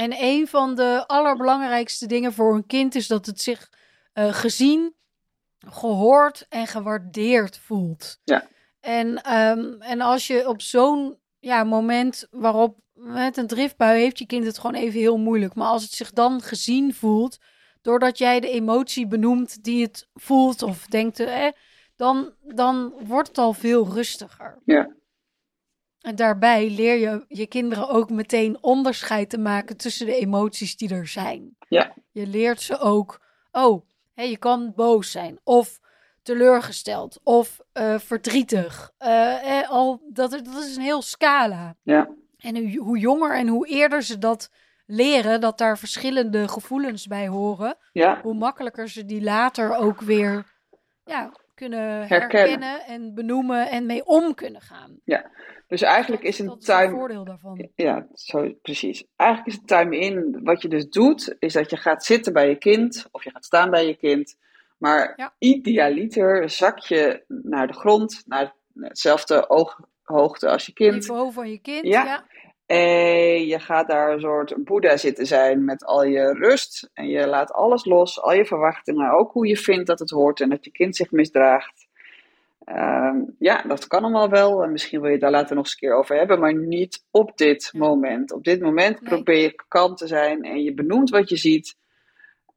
En 0.00 0.14
een 0.18 0.48
van 0.48 0.74
de 0.74 1.04
allerbelangrijkste 1.06 2.06
dingen 2.06 2.32
voor 2.32 2.54
een 2.54 2.66
kind 2.66 2.94
is 2.94 3.06
dat 3.06 3.26
het 3.26 3.40
zich 3.40 3.70
eh, 4.12 4.32
gezien, 4.34 4.94
gehoord 5.58 6.46
en 6.48 6.66
gewaardeerd 6.66 7.58
voelt. 7.58 8.20
Ja. 8.24 8.46
En, 8.80 9.22
ehm, 9.22 9.80
en 9.80 10.00
als 10.00 10.26
je 10.26 10.48
op 10.48 10.60
zo'n 10.60 11.18
ja, 11.38 11.64
moment 11.64 12.26
waarop 12.30 12.78
met 12.92 13.36
een 13.36 13.46
driftbui 13.46 14.00
heeft 14.00 14.18
je 14.18 14.26
kind 14.26 14.44
het 14.44 14.58
gewoon 14.58 14.80
even 14.80 15.00
heel 15.00 15.18
moeilijk. 15.18 15.54
Maar 15.54 15.68
als 15.68 15.82
het 15.82 15.92
zich 15.92 16.12
dan 16.12 16.40
gezien 16.40 16.94
voelt, 16.94 17.38
doordat 17.82 18.18
jij 18.18 18.40
de 18.40 18.50
emotie 18.50 19.06
benoemt 19.06 19.64
die 19.64 19.82
het 19.82 20.08
voelt 20.14 20.62
of 20.62 20.86
denkt, 20.86 21.20
eh, 21.20 21.46
dan, 21.96 22.32
dan 22.42 22.94
wordt 23.06 23.28
het 23.28 23.38
al 23.38 23.52
veel 23.52 23.88
rustiger. 23.92 24.58
Ja. 24.64 24.90
En 26.00 26.16
daarbij 26.16 26.70
leer 26.70 26.96
je 26.98 27.24
je 27.28 27.46
kinderen 27.46 27.88
ook 27.88 28.10
meteen 28.10 28.58
onderscheid 28.62 29.30
te 29.30 29.38
maken 29.38 29.76
tussen 29.76 30.06
de 30.06 30.14
emoties 30.16 30.76
die 30.76 30.94
er 30.94 31.06
zijn. 31.06 31.56
Ja. 31.68 31.94
Je 32.10 32.26
leert 32.26 32.60
ze 32.60 32.78
ook, 32.78 33.20
oh, 33.52 33.86
hè, 34.14 34.22
je 34.22 34.36
kan 34.36 34.72
boos 34.76 35.10
zijn 35.10 35.38
of 35.44 35.78
teleurgesteld 36.22 37.20
of 37.22 37.60
eh, 37.72 37.98
verdrietig. 37.98 38.92
Eh, 38.98 39.58
eh, 39.60 39.70
al, 39.70 40.00
dat, 40.08 40.30
dat 40.30 40.62
is 40.62 40.76
een 40.76 40.82
heel 40.82 41.02
scala. 41.02 41.74
Ja. 41.82 42.08
En 42.38 42.56
hoe, 42.56 42.78
hoe 42.78 42.98
jonger 42.98 43.34
en 43.36 43.48
hoe 43.48 43.66
eerder 43.66 44.02
ze 44.02 44.18
dat 44.18 44.50
leren, 44.86 45.40
dat 45.40 45.58
daar 45.58 45.78
verschillende 45.78 46.48
gevoelens 46.48 47.06
bij 47.06 47.28
horen, 47.28 47.76
Ja. 47.92 48.20
hoe 48.22 48.34
makkelijker 48.34 48.88
ze 48.88 49.04
die 49.04 49.22
later 49.22 49.76
ook 49.76 50.00
weer 50.00 50.44
ja, 51.04 51.32
kunnen 51.54 52.06
Herkennen. 52.06 52.30
herkennen 52.38 52.80
en 52.86 53.14
benoemen 53.14 53.70
en 53.70 53.86
mee 53.86 54.06
om 54.06 54.34
kunnen 54.34 54.60
gaan. 54.60 55.00
Dus 55.70 55.82
eigenlijk 55.82 56.22
is 56.22 56.36
dat 56.36 56.46
een 56.46 56.52
is 56.58 56.66
het 56.66 56.76
time... 56.76 56.96
voordeel 56.96 57.24
daarvan. 57.24 57.68
Ja, 57.74 58.06
zo, 58.14 58.52
precies. 58.62 59.04
Eigenlijk 59.16 59.50
is 59.50 59.56
het 59.58 59.66
time-in, 59.66 60.40
wat 60.42 60.62
je 60.62 60.68
dus 60.68 60.88
doet, 60.88 61.36
is 61.38 61.52
dat 61.52 61.70
je 61.70 61.76
gaat 61.76 62.04
zitten 62.04 62.32
bij 62.32 62.48
je 62.48 62.56
kind, 62.56 63.08
of 63.10 63.24
je 63.24 63.30
gaat 63.30 63.44
staan 63.44 63.70
bij 63.70 63.86
je 63.86 63.96
kind. 63.96 64.36
Maar 64.78 65.12
Ja. 65.16 65.34
idealiter 65.38 66.50
zak 66.50 66.78
je 66.78 67.24
naar 67.28 67.66
de 67.66 67.72
grond, 67.72 68.22
naar 68.26 68.54
hetzelfde 68.74 69.48
ooghoogte 69.48 70.48
als 70.48 70.66
je 70.66 70.72
kind. 70.72 70.94
Niveau 70.94 71.32
van 71.32 71.50
je 71.50 71.58
kind, 71.58 71.86
Ja. 71.86 72.04
ja. 72.04 72.24
En 72.66 73.46
je 73.46 73.58
gaat 73.60 73.88
daar 73.88 74.12
een 74.12 74.20
soort 74.20 74.64
boeddha 74.64 74.96
zitten 74.96 75.26
zijn 75.26 75.64
met 75.64 75.84
al 75.84 76.04
je 76.04 76.32
rust. 76.32 76.90
En 76.94 77.08
je 77.08 77.26
laat 77.26 77.52
alles 77.52 77.84
los, 77.84 78.20
al 78.20 78.32
je 78.32 78.44
verwachtingen, 78.44 79.10
ook 79.18 79.32
hoe 79.32 79.46
je 79.46 79.56
vindt 79.56 79.86
dat 79.86 79.98
het 79.98 80.10
hoort 80.10 80.40
en 80.40 80.48
dat 80.48 80.64
je 80.64 80.70
kind 80.70 80.96
zich 80.96 81.10
misdraagt. 81.10 81.88
Ehm, 82.74 83.16
ja, 83.38 83.62
dat 83.62 83.86
kan 83.86 84.02
allemaal 84.02 84.28
wel. 84.28 84.62
En 84.62 84.72
misschien 84.72 84.98
wil 84.98 85.06
je 85.08 85.14
het 85.14 85.22
daar 85.22 85.30
later 85.30 85.54
nog 85.54 85.64
eens 85.64 85.72
een 85.72 85.78
keer 85.88 85.94
over 85.96 86.16
hebben, 86.16 86.40
maar 86.40 86.54
niet 86.54 87.04
op 87.10 87.36
dit 87.36 87.70
moment. 87.74 88.32
Op 88.32 88.44
dit 88.44 88.60
moment 88.60 89.00
Nee. 89.00 89.10
probeer 89.10 89.36
je 89.42 89.62
kalm 89.68 89.94
te 89.94 90.06
zijn 90.06 90.42
en 90.42 90.62
je 90.62 90.74
benoemt 90.74 91.10
wat 91.10 91.28
je 91.28 91.36
ziet. 91.36 91.76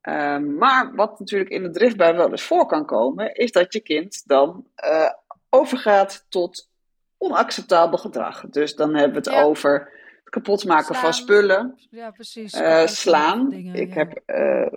Ehm, 0.02 0.56
maar 0.56 0.96
wat 0.96 1.20
natuurlijk 1.20 1.50
in 1.50 1.64
de 1.64 1.70
driftbui 1.70 2.16
wel 2.16 2.30
eens 2.32 2.44
voor 2.44 2.66
kan 2.66 2.86
komen, 2.86 3.36
is 3.36 3.52
dat 3.52 3.74
je 3.74 3.80
kind 3.80 4.22
dan 4.28 4.68
eh, 4.76 5.10
overgaat 5.50 6.26
tot 6.30 6.70
onacceptabel 7.18 7.98
gedrag. 7.98 8.46
Dus 8.50 8.76
dan 8.76 8.90
hebben 8.96 9.24
we 9.24 9.30
het 9.30 9.38
Ja. 9.40 9.44
over 9.44 9.92
het 10.24 10.30
kapotmaken 10.30 10.86
Slaan. 10.86 11.00
van 11.02 11.14
spullen, 11.14 11.80
Ja, 11.90 12.12
precies. 12.12 12.54
eh, 12.54 12.86
slaan. 12.88 13.50
dingen, 13.50 13.76
ik, 13.76 13.88
ja. 13.88 13.94
heb, 13.94 14.22
eh, 14.26 14.68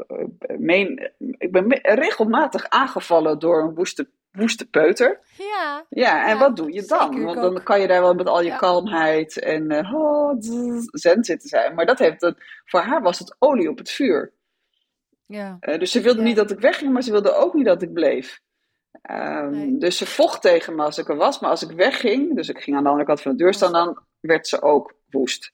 meen, 0.58 1.10
ik 1.18 1.52
ben 1.52 1.68
regelmatig 1.82 2.68
aangevallen 2.68 3.38
door 3.38 3.62
een 3.62 3.74
woeste, 3.74 4.08
woeste 4.36 4.66
peuter. 4.66 5.20
Ja, 5.38 5.84
Ja, 5.88 6.22
en 6.26 6.28
Ja, 6.34 6.38
wat 6.38 6.56
doe 6.56 6.72
je 6.72 6.82
dan? 6.82 7.22
Want 7.24 7.40
dan 7.40 7.62
kan 7.62 7.80
je 7.80 7.86
daar 7.86 8.00
wel 8.00 8.14
met 8.14 8.26
al 8.28 8.40
je 8.42 8.48
Ja. 8.48 8.56
kalmheid 8.56 9.38
en 9.38 9.86
oh, 9.94 10.34
zzz, 10.40 10.86
zen 10.90 11.24
zitten 11.24 11.48
zijn. 11.48 11.74
Maar 11.74 11.86
dat 11.86 11.98
heeft 11.98 12.20
het, 12.20 12.36
voor 12.64 12.80
haar 12.80 13.02
was 13.02 13.18
het 13.18 13.36
olie 13.38 13.68
op 13.68 13.78
het 13.78 13.90
vuur. 13.90 14.32
ja. 15.26 15.56
Eh, 15.60 15.78
dus 15.78 15.90
ze 15.90 16.00
wilde 16.00 16.18
Ja. 16.20 16.24
niet 16.26 16.36
dat 16.36 16.50
ik 16.50 16.60
wegging, 16.60 16.92
maar 16.92 17.02
ze 17.02 17.10
wilde 17.10 17.32
ook 17.34 17.54
niet 17.54 17.66
dat 17.66 17.82
ik 17.82 17.92
bleef. 17.92 18.40
Ehm, 19.02 19.50
Nee. 19.50 19.76
Dus 19.78 19.96
ze 19.96 20.06
vocht 20.06 20.42
tegen 20.42 20.74
me 20.74 20.82
als 20.82 20.98
ik 20.98 21.08
er 21.08 21.16
was. 21.16 21.38
Maar 21.40 21.50
als 21.50 21.62
ik 21.62 21.70
wegging, 21.70 22.34
dus 22.36 22.48
ik 22.48 22.62
ging 22.62 22.76
aan 22.76 22.82
de 22.82 22.88
andere 22.88 23.06
kant 23.06 23.20
van 23.22 23.30
de 23.30 23.36
deur 23.42 23.54
staan, 23.54 23.72
dan 23.72 23.98
werd 24.20 24.46
ze 24.48 24.62
ook 24.62 24.94
woest. 25.10 25.52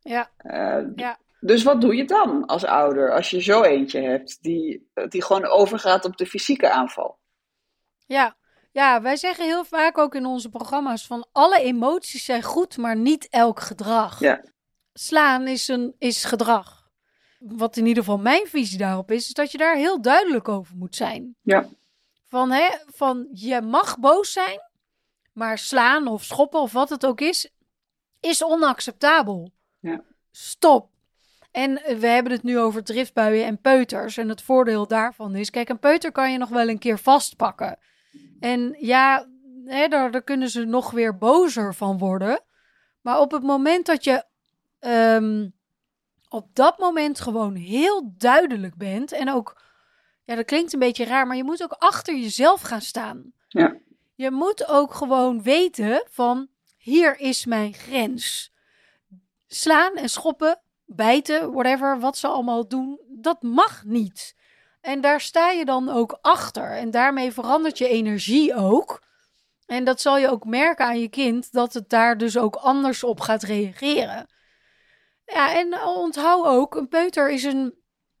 Ja, 0.00 0.30
Eh, 0.36 0.82
Ja. 0.94 1.18
Dus 1.40 1.62
wat 1.62 1.80
doe 1.80 1.96
je 1.96 2.04
dan 2.04 2.46
als 2.46 2.64
ouder, 2.64 3.12
als 3.12 3.30
je 3.30 3.40
zo 3.42 3.62
eentje 3.62 4.00
hebt, 4.00 4.42
die, 4.42 4.90
die 5.08 5.22
gewoon 5.22 5.46
overgaat 5.46 6.04
op 6.04 6.16
de 6.16 6.26
fysieke 6.26 6.70
aanval? 6.70 7.18
Ja. 8.06 8.36
Ja, 8.72 9.02
wij 9.02 9.16
zeggen 9.16 9.44
heel 9.44 9.64
vaak 9.64 9.98
ook 9.98 10.14
in 10.14 10.26
onze 10.26 10.48
programma's 10.48 11.06
van 11.06 11.26
alle 11.32 11.60
emoties 11.60 12.24
zijn 12.24 12.42
goed, 12.42 12.76
maar 12.76 12.96
niet 12.96 13.28
elk 13.28 13.60
gedrag. 13.60 14.20
Ja. 14.20 14.44
Slaan 14.92 15.46
is, 15.46 15.68
een, 15.68 15.94
is 15.98 16.24
gedrag. 16.24 16.90
Wat 17.38 17.76
in 17.76 17.86
ieder 17.86 18.02
geval 18.02 18.18
mijn 18.18 18.46
visie 18.46 18.78
daarop 18.78 19.10
is, 19.10 19.26
is 19.26 19.34
dat 19.34 19.52
je 19.52 19.58
daar 19.58 19.76
heel 19.76 20.00
duidelijk 20.02 20.48
over 20.48 20.76
moet 20.76 20.96
zijn. 20.96 21.36
Ja. 21.42 21.68
Van, 22.28 22.50
hè, 22.50 22.68
van 22.86 23.28
je 23.32 23.60
mag 23.60 23.98
boos 23.98 24.32
zijn, 24.32 24.60
maar 25.32 25.58
slaan 25.58 26.06
of 26.06 26.24
schoppen 26.24 26.60
of 26.60 26.72
wat 26.72 26.88
het 26.88 27.06
ook 27.06 27.20
is, 27.20 27.50
is 28.20 28.44
onacceptabel. 28.44 29.52
Ja. 29.80 30.02
Stop. 30.30 30.88
En 31.50 31.84
eh, 31.84 31.96
we 31.96 32.06
hebben 32.06 32.32
het 32.32 32.42
nu 32.42 32.58
over 32.58 32.84
driftbuien 32.84 33.44
en 33.44 33.60
peuters. 33.60 34.16
En 34.16 34.28
het 34.28 34.42
voordeel 34.42 34.86
daarvan 34.86 35.34
is, 35.34 35.50
kijk, 35.50 35.68
een 35.68 35.78
peuter 35.78 36.12
kan 36.12 36.32
je 36.32 36.38
nog 36.38 36.48
wel 36.48 36.68
een 36.68 36.78
keer 36.78 36.98
vastpakken. 36.98 37.78
En 38.40 38.76
ja, 38.80 39.28
hè, 39.64 39.88
daar, 39.88 40.10
daar 40.10 40.22
kunnen 40.22 40.48
ze 40.48 40.64
nog 40.64 40.90
weer 40.90 41.18
bozer 41.18 41.74
van 41.74 41.98
worden. 41.98 42.40
Maar 43.00 43.20
op 43.20 43.30
het 43.30 43.42
moment 43.42 43.86
dat 43.86 44.04
je 44.04 44.24
ehm, 44.78 45.48
op 46.28 46.54
dat 46.54 46.78
moment 46.78 47.20
gewoon 47.20 47.54
heel 47.54 48.14
duidelijk 48.18 48.76
bent 48.76 49.12
en 49.12 49.32
ook, 49.32 49.62
ja, 50.24 50.34
dat 50.34 50.44
klinkt 50.44 50.72
een 50.72 50.78
beetje 50.78 51.04
raar, 51.04 51.26
maar 51.26 51.36
je 51.36 51.44
moet 51.44 51.62
ook 51.62 51.72
achter 51.78 52.14
jezelf 52.14 52.60
gaan 52.60 52.80
staan. 52.80 53.32
Ja. 53.48 53.76
Je 54.14 54.30
moet 54.30 54.68
ook 54.68 54.94
gewoon 54.94 55.42
weten 55.42 56.04
van, 56.10 56.48
hier 56.76 57.20
is 57.20 57.44
mijn 57.44 57.74
grens. 57.74 58.52
Slaan 59.46 59.96
en 59.96 60.08
schoppen, 60.08 60.60
bijten, 60.84 61.52
whatever, 61.52 62.00
wat 62.00 62.16
ze 62.16 62.26
allemaal 62.26 62.68
doen, 62.68 63.00
dat 63.08 63.42
mag 63.42 63.84
niet. 63.84 64.35
En 64.86 65.00
daar 65.00 65.20
sta 65.20 65.50
je 65.50 65.64
dan 65.64 65.88
ook 65.88 66.18
achter. 66.22 66.70
En 66.70 66.90
daarmee 66.90 67.32
verandert 67.32 67.78
je 67.78 67.88
energie 67.88 68.54
ook. 68.54 69.02
En 69.66 69.84
dat 69.84 70.00
zal 70.00 70.18
je 70.18 70.30
ook 70.30 70.44
merken 70.44 70.84
aan 70.84 71.00
je 71.00 71.08
kind, 71.08 71.52
dat 71.52 71.74
het 71.74 71.88
daar 71.88 72.18
dus 72.18 72.38
ook 72.38 72.54
anders 72.54 73.04
op 73.04 73.20
gaat 73.20 73.42
reageren. 73.42 74.26
Ja, 75.24 75.54
en 75.54 75.82
onthoud 75.82 76.46
ook, 76.46 76.74
een 76.74 76.88
peuter 76.88 77.30
is 77.30 77.44
een, 77.44 77.74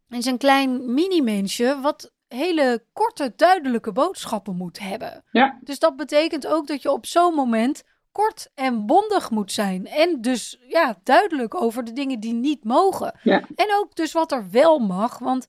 is 0.08 0.26
een 0.26 0.38
klein 0.38 0.94
mini-mensje 0.94 1.80
wat 1.80 2.12
hele 2.28 2.84
korte, 2.92 3.32
duidelijke 3.36 3.92
boodschappen 3.92 4.56
moet 4.56 4.78
hebben. 4.78 5.24
Ja. 5.30 5.58
Dus 5.60 5.78
dat 5.78 5.96
betekent 5.96 6.46
ook 6.46 6.66
dat 6.66 6.82
je 6.82 6.90
op 6.90 7.06
zo'n 7.06 7.34
moment 7.34 7.82
kort 8.12 8.50
en 8.54 8.86
bondig 8.86 9.30
moet 9.30 9.52
zijn. 9.52 9.86
En 9.86 10.20
dus 10.20 10.58
ja, 10.68 10.98
duidelijk 11.02 11.54
over 11.54 11.84
de 11.84 11.92
dingen 11.92 12.20
die 12.20 12.34
niet 12.34 12.64
mogen. 12.64 13.20
Ja. 13.22 13.42
En 13.54 13.66
ook 13.78 13.94
dus 13.94 14.12
wat 14.12 14.32
er 14.32 14.50
wel 14.50 14.78
mag. 14.78 15.18
Want 15.18 15.48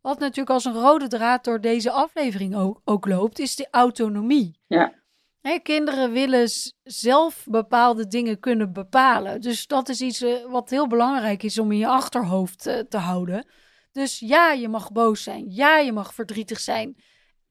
wat 0.00 0.18
natuurlijk 0.18 0.50
als 0.50 0.64
een 0.64 0.80
rode 0.80 1.06
draad 1.08 1.44
door 1.44 1.60
deze 1.60 1.90
aflevering 1.90 2.56
ook, 2.56 2.80
ook 2.84 3.06
loopt, 3.06 3.38
is 3.38 3.56
de 3.56 3.68
autonomie. 3.70 4.60
Ja. 4.66 4.92
Hè, 5.40 5.58
kinderen 5.58 6.12
willen 6.12 6.48
zelf 6.82 7.46
bepaalde 7.50 8.06
dingen 8.06 8.40
kunnen 8.40 8.72
bepalen. 8.72 9.40
Dus 9.40 9.66
dat 9.66 9.88
is 9.88 10.00
iets 10.00 10.22
eh, 10.22 10.50
wat 10.50 10.70
heel 10.70 10.86
belangrijk 10.86 11.42
is 11.42 11.58
om 11.58 11.72
in 11.72 11.78
je 11.78 11.86
achterhoofd 11.86 12.66
eh, 12.66 12.78
te 12.78 12.96
houden. 12.96 13.46
Dus 13.92 14.18
ja, 14.18 14.52
je 14.52 14.68
mag 14.68 14.92
boos 14.92 15.22
zijn. 15.22 15.44
Ja, 15.48 15.78
je 15.78 15.92
mag 15.92 16.14
verdrietig 16.14 16.60
zijn. 16.60 16.96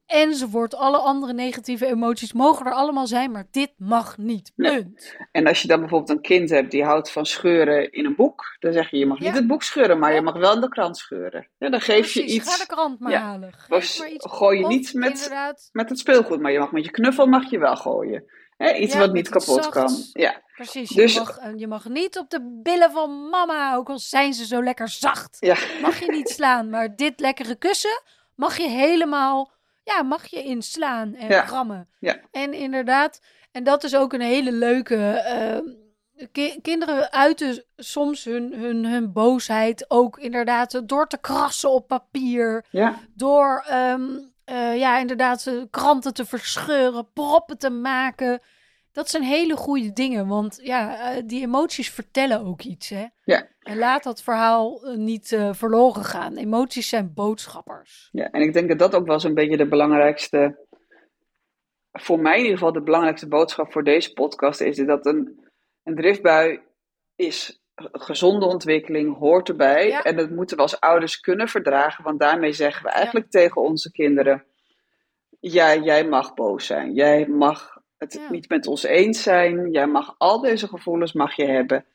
Enzovoort. 0.08 0.74
Alle 0.74 0.96
andere 0.98 1.32
negatieve 1.32 1.86
emoties 1.86 2.32
mogen 2.32 2.66
er 2.66 2.72
allemaal 2.72 3.06
zijn, 3.06 3.30
maar 3.30 3.46
dit 3.50 3.72
mag 3.76 4.16
niet. 4.16 4.52
Nee. 4.56 4.82
Punt. 4.82 5.16
En 5.32 5.46
als 5.46 5.62
je 5.62 5.68
dan 5.68 5.80
bijvoorbeeld 5.80 6.10
een 6.10 6.20
kind 6.22 6.50
hebt 6.50 6.70
die 6.70 6.84
houdt 6.84 7.10
van 7.10 7.26
scheuren 7.26 7.92
in 7.92 8.04
een 8.04 8.14
boek, 8.16 8.56
dan 8.58 8.72
zeg 8.72 8.90
je, 8.90 8.98
je 8.98 9.06
mag 9.06 9.18
Ja. 9.18 9.24
niet 9.24 9.34
het 9.34 9.46
boek 9.46 9.62
scheuren, 9.62 9.98
maar 9.98 10.10
Ja. 10.10 10.16
je 10.16 10.22
mag 10.22 10.34
wel 10.36 10.54
in 10.54 10.60
de 10.60 10.68
krant 10.68 10.96
scheuren. 10.96 11.48
Ja, 11.58 11.68
dan 11.70 11.80
geef 11.80 12.12
je 12.12 12.24
iets, 12.24 12.50
Ga 12.50 12.58
de 12.58 12.66
krant 12.66 13.00
maar 13.00 13.12
halen. 13.14 13.52
Geef 13.56 13.98
maar 13.98 14.08
iets. 14.10 14.26
gooi 14.30 14.58
je 14.58 14.66
niet 14.66 14.94
met, 14.94 15.12
Inderdaad, 15.12 15.68
met 15.72 15.88
het 15.88 15.98
speelgoed, 15.98 16.40
maar 16.40 16.52
je 16.52 16.58
mag 16.58 16.72
met 16.72 16.84
je 16.84 16.90
knuffel 16.90 17.26
mag 17.26 17.50
je 17.50 17.58
wel 17.58 17.76
gooien. 17.76 18.24
Iets 18.78 18.94
wat 18.94 19.12
niet 19.12 19.28
kapot 19.28 19.68
kan. 19.68 19.90
Ja, 20.12 20.42
precies. 20.54 20.90
Dus- 20.90 21.12
je, 21.14 21.18
mag, 21.20 21.38
eh, 21.38 21.50
je 21.56 21.66
mag 21.66 21.88
niet 21.88 22.18
op 22.18 22.30
de 22.30 22.58
billen 22.62 22.90
van 22.90 23.28
mama, 23.28 23.74
ook 23.74 23.88
al 23.88 23.98
zijn 23.98 24.32
ze 24.34 24.46
zo 24.46 24.62
lekker 24.62 24.88
zacht. 24.88 25.38
Mag 25.82 25.98
je 26.00 26.10
niet 26.10 26.28
slaan, 26.28 26.70
maar 26.70 26.96
dit 26.96 27.20
lekkere 27.20 27.54
kussen 27.56 28.02
mag 28.34 28.56
je 28.56 28.68
helemaal, 28.68 29.52
ja, 29.96 30.02
mag 30.02 30.26
je 30.26 30.42
inslaan 30.42 31.14
en 31.14 31.28
Ja. 31.28 31.44
rammen. 31.44 31.88
Ja. 32.00 32.16
En 32.30 32.52
inderdaad, 32.54 33.20
en 33.52 33.64
dat 33.64 33.84
is 33.84 33.96
ook 33.96 34.12
een 34.12 34.20
hele 34.20 34.52
leuke. 34.52 34.96
ki- 36.32 36.60
kinderen 36.62 37.12
uiten 37.12 37.64
soms 37.76 38.24
hun, 38.24 38.52
hun, 38.54 38.84
hun 38.86 39.12
boosheid 39.12 39.84
ook 39.90 40.18
inderdaad 40.18 40.82
door 40.88 41.06
te 41.06 41.18
krassen 41.18 41.70
op 41.70 41.86
papier 41.88 42.64
ja, 42.70 42.94
door 43.14 43.64
ehm, 43.68 44.06
eh, 44.44 44.78
ja, 44.78 44.98
inderdaad, 44.98 45.46
eh, 45.46 45.54
kranten 45.70 46.14
te 46.14 46.24
verscheuren, 46.24 47.12
proppen 47.12 47.58
te 47.58 47.70
maken. 47.70 48.40
Dat 48.92 49.10
zijn 49.10 49.22
hele 49.22 49.56
goede 49.56 49.92
dingen, 49.92 50.26
want 50.26 50.58
ja, 50.62 50.98
eh, 51.10 51.22
die 51.26 51.42
emoties 51.42 51.90
vertellen 51.90 52.40
ook 52.46 52.62
iets. 52.62 52.88
Hè? 52.88 53.06
Ja. 53.24 53.46
En 53.68 53.78
laat 53.78 54.02
dat 54.02 54.22
verhaal 54.22 54.84
eh, 54.84 54.96
niet 54.96 55.32
eh, 55.32 55.52
verloren 55.52 56.04
gaan. 56.04 56.36
Emoties 56.36 56.88
zijn 56.88 57.14
boodschappers. 57.14 58.08
Ja, 58.12 58.30
en 58.30 58.40
ik 58.40 58.52
denk 58.52 58.68
dat 58.68 58.78
dat 58.78 58.94
ook 58.94 59.06
wel 59.06 59.20
zo'n 59.20 59.34
beetje 59.34 59.56
de 59.56 59.68
belangrijkste, 59.68 60.66
voor 61.92 62.20
mij 62.20 62.36
in 62.36 62.42
ieder 62.42 62.58
geval 62.58 62.72
de 62.72 62.82
belangrijkste 62.82 63.28
boodschap 63.28 63.72
voor 63.72 63.84
deze 63.84 64.12
podcast 64.12 64.60
is 64.60 64.76
dat 64.76 65.06
een, 65.06 65.48
een 65.82 65.94
driftbui 65.94 66.60
is 67.16 67.62
gezonde 67.92 68.46
ontwikkeling, 68.46 69.16
hoort 69.18 69.48
erbij. 69.48 69.88
Ja. 69.88 70.02
En 70.02 70.16
dat 70.16 70.30
moeten 70.30 70.56
we 70.56 70.62
als 70.62 70.80
ouders 70.80 71.20
kunnen 71.20 71.48
verdragen, 71.48 72.04
want 72.04 72.20
daarmee 72.20 72.52
zeggen 72.52 72.84
we 72.84 72.90
eigenlijk 72.90 73.30
tegen 73.30 73.62
onze 73.62 73.90
kinderen, 73.90 74.44
ja, 75.40 75.76
jij 75.76 76.08
mag 76.08 76.34
boos 76.34 76.66
zijn, 76.66 76.94
jij 76.94 77.26
mag 77.26 77.76
het 77.96 78.12
Ja. 78.12 78.30
niet 78.30 78.48
met 78.48 78.66
ons 78.66 78.82
eens 78.82 79.22
zijn, 79.22 79.70
jij 79.70 79.86
mag 79.86 80.14
al 80.18 80.40
deze 80.40 80.68
gevoelens 80.68 81.12
mag 81.12 81.34
je 81.34 81.44
hebben. 81.46 81.86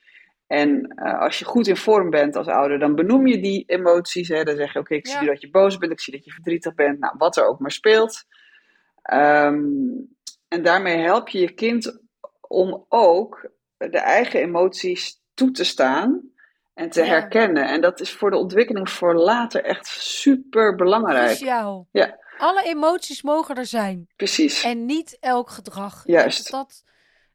En 0.48 0.88
eh, 0.88 1.20
als 1.20 1.40
je 1.40 1.46
goed 1.46 1.68
in 1.68 1.76
vorm 1.78 2.10
bent 2.10 2.36
als 2.36 2.48
ouder, 2.48 2.80
dan 2.80 2.96
benoem 2.96 3.28
je 3.28 3.40
die 3.42 3.64
emoties. 3.68 4.28
Hè? 4.28 4.44
Dan 4.44 4.56
zeg 4.56 4.74
je, 4.74 4.80
oké, 4.80 4.94
ik 4.96 5.08
zie 5.08 5.20
Ja. 5.22 5.26
dat 5.26 5.42
je 5.42 5.50
boos 5.50 5.78
bent, 5.78 5.92
ik 5.92 6.00
zie 6.00 6.14
dat 6.14 6.26
je 6.26 6.32
verdrietig 6.32 6.74
bent. 6.74 7.00
Nou, 7.00 7.14
wat 7.18 7.38
er 7.38 7.48
ook 7.48 7.60
maar 7.60 7.72
speelt. 7.72 8.24
Ehm, 9.02 9.64
en 10.48 10.64
daarmee 10.64 10.98
help 10.98 11.30
je 11.30 11.40
je 11.40 11.54
kind 11.54 12.00
om 12.42 12.86
ook 12.90 13.50
de 13.78 13.98
eigen 14.00 14.40
emoties 14.40 15.22
toe 15.34 15.52
te 15.52 15.64
staan 15.64 16.32
en 16.74 16.90
te 16.90 17.02
Ja. 17.02 17.08
herkennen. 17.08 17.68
En 17.68 17.82
dat 17.82 18.00
is 18.00 18.12
voor 18.12 18.32
de 18.32 18.38
ontwikkeling 18.38 18.90
voor 18.90 19.16
later 19.16 19.64
echt 19.64 19.88
super 19.88 20.76
belangrijk. 20.76 21.26
Cruciaal. 21.28 21.88
Ja. 21.92 22.22
Alle 22.38 22.64
emoties 22.64 23.22
mogen 23.22 23.56
er 23.56 23.66
zijn. 23.66 24.08
Precies. 24.16 24.64
En 24.64 24.86
niet 24.86 25.18
elk 25.20 25.50
gedrag. 25.50 26.04
Juist. 26.06 26.52
Dat 26.52 26.84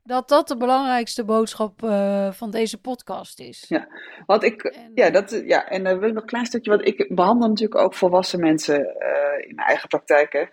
dat, 0.09 0.29
dat, 0.29 0.49
de 0.49 0.57
belangrijkste 0.57 1.25
boodschap 1.25 1.83
eh, 1.83 2.33
van 2.33 2.51
deze 2.51 2.81
podcast 2.81 3.41
is. 3.41 3.65
Ja. 3.69 3.89
Want 4.27 4.43
ik, 4.43 4.63
En, 4.63 4.91
ja, 4.95 5.11
dat, 5.11 5.43
ja, 5.45 5.69
en 5.69 5.85
dan 5.85 5.99
wil 5.99 6.09
ik 6.09 6.15
nog 6.15 6.23
een 6.23 6.29
klein 6.29 6.47
stukje, 6.47 6.71
want 6.71 6.87
ik 6.87 7.15
behandel 7.15 7.49
natuurlijk 7.49 7.81
ook 7.81 7.95
volwassen 7.95 8.41
mensen 8.41 8.79
eh, 8.99 9.49
in 9.49 9.55
mijn 9.55 9.69
eigen 9.69 9.89
praktijk. 9.89 10.33
Hè. 10.33 10.45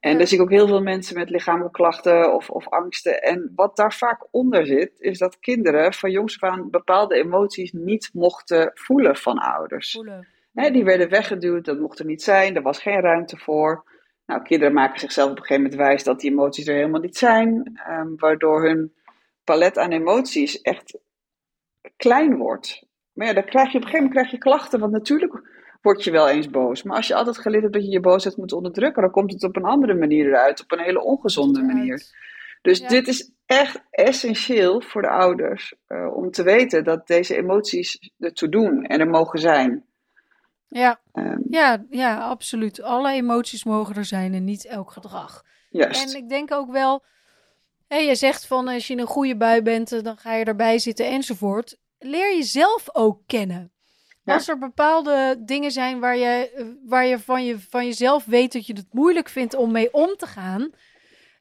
En 0.00 0.12
Ja. 0.12 0.18
daar 0.18 0.26
zie 0.26 0.36
ik 0.36 0.42
ook 0.42 0.50
heel 0.50 0.66
veel 0.66 0.82
mensen 0.82 1.18
met 1.18 1.30
lichamelijke 1.30 1.76
klachten 1.76 2.34
of, 2.34 2.50
of 2.50 2.68
angsten. 2.68 3.22
En 3.22 3.52
wat 3.54 3.76
daar 3.76 3.92
vaak 3.92 4.26
onder 4.30 4.66
zit, 4.66 4.92
is 4.98 5.18
dat 5.18 5.38
kinderen 5.40 5.92
van 5.92 6.10
jongs 6.10 6.40
af 6.40 6.50
aan 6.50 6.70
bepaalde 6.70 7.14
emoties 7.14 7.72
niet 7.72 8.10
mochten 8.12 8.70
voelen 8.74 9.16
van 9.16 9.38
ouders. 9.38 9.90
Voelen. 9.92 10.28
Hè, 10.54 10.70
die 10.70 10.84
werden 10.84 11.08
weggeduwd, 11.08 11.64
dat 11.64 11.78
mocht 11.78 11.98
er 11.98 12.04
niet 12.04 12.22
zijn, 12.22 12.56
er 12.56 12.62
was 12.62 12.78
geen 12.78 13.00
ruimte 13.00 13.36
voor. 13.36 13.84
Nou, 14.30 14.42
kinderen 14.42 14.74
maken 14.74 15.00
zichzelf 15.00 15.30
op 15.30 15.36
een 15.36 15.42
gegeven 15.42 15.62
moment 15.62 15.80
wijs 15.80 16.04
dat 16.04 16.20
die 16.20 16.30
emoties 16.30 16.66
er 16.66 16.74
helemaal 16.74 17.00
niet 17.00 17.16
zijn, 17.16 17.80
ehm, 17.86 18.08
waardoor 18.16 18.64
hun 18.64 18.94
palet 19.44 19.78
aan 19.78 19.92
emoties 19.92 20.60
echt 20.60 20.98
klein 21.96 22.36
wordt. 22.36 22.86
Maar 23.12 23.26
ja, 23.26 23.32
dan 23.32 23.44
krijg 23.44 23.72
je 23.72 23.76
op 23.78 23.82
een 23.84 23.88
gegeven 23.88 23.98
moment 24.06 24.14
krijg 24.14 24.30
je 24.30 24.38
klachten, 24.38 24.80
want 24.80 24.92
natuurlijk 24.92 25.42
word 25.82 26.04
je 26.04 26.10
wel 26.10 26.28
eens 26.28 26.50
boos. 26.50 26.82
Maar 26.82 26.96
als 26.96 27.06
je 27.06 27.14
altijd 27.14 27.38
geleerd 27.38 27.62
hebt 27.62 27.74
dat 27.74 27.84
je 27.84 27.90
je 27.90 28.00
boosheid 28.00 28.36
moet 28.36 28.52
onderdrukken, 28.52 29.02
dan 29.02 29.10
komt 29.10 29.32
het 29.32 29.44
op 29.44 29.56
een 29.56 29.64
andere 29.64 29.94
manier 29.94 30.26
eruit, 30.26 30.62
op 30.62 30.72
een 30.72 30.84
hele 30.84 31.02
ongezonde 31.02 31.62
manier. 31.62 32.02
Dus 32.62 32.78
Ja. 32.78 32.88
dit 32.88 33.08
is 33.08 33.32
echt 33.46 33.82
essentieel 33.90 34.80
voor 34.80 35.02
de 35.02 35.08
ouders 35.08 35.74
eh, 35.86 36.16
om 36.16 36.30
te 36.30 36.42
weten 36.42 36.84
dat 36.84 37.06
deze 37.06 37.36
emoties 37.36 38.12
ertoe 38.18 38.48
doen 38.48 38.84
en 38.84 39.00
er 39.00 39.08
mogen 39.08 39.38
zijn. 39.38 39.84
Ja, 40.70 41.00
Ehm, 41.12 41.38
ja, 41.50 41.84
ja, 41.90 42.18
absoluut. 42.18 42.82
Alle 42.82 43.12
emoties 43.12 43.64
mogen 43.64 43.94
er 43.96 44.04
zijn 44.04 44.34
en 44.34 44.44
niet 44.44 44.64
elk 44.66 44.90
gedrag. 44.90 45.44
juist. 45.70 46.02
En 46.14 46.16
ik 46.22 46.28
denk 46.28 46.52
ook 46.52 46.70
wel, 46.70 47.04
hè, 47.88 47.96
je 47.96 48.14
zegt 48.14 48.46
van 48.46 48.68
als 48.68 48.86
je 48.86 48.92
in 48.92 48.98
een 48.98 49.06
goede 49.06 49.36
bui 49.36 49.62
bent, 49.62 49.92
eh, 49.92 50.02
dan 50.02 50.16
ga 50.16 50.34
je 50.34 50.44
erbij 50.44 50.78
zitten 50.78 51.06
enzovoort. 51.06 51.76
Leer 51.98 52.36
jezelf 52.36 52.88
ook 52.92 53.20
kennen. 53.26 53.72
Ja. 54.24 54.34
Als 54.34 54.48
er 54.48 54.58
bepaalde 54.58 55.36
dingen 55.44 55.70
zijn 55.70 56.00
waar 56.00 56.16
je, 56.16 56.50
eh, 56.56 56.64
waar 56.86 57.06
je, 57.06 57.18
van, 57.18 57.44
je 57.44 57.58
van 57.58 57.84
jezelf 57.84 58.24
weet 58.24 58.52
dat 58.52 58.66
je 58.66 58.72
het 58.72 58.92
moeilijk 58.92 59.28
vindt 59.28 59.54
om 59.54 59.72
mee 59.72 59.92
om 59.92 60.16
te 60.16 60.26
gaan, 60.26 60.70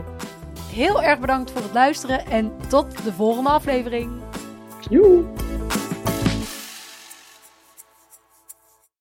Heel 0.71 1.03
erg 1.03 1.19
bedankt 1.19 1.51
voor 1.51 1.61
het 1.61 1.73
luisteren 1.73 2.25
en 2.25 2.51
tot 2.69 3.03
de 3.03 3.13
volgende 3.13 3.49
aflevering. 3.49 4.11
Joe. 4.89 5.23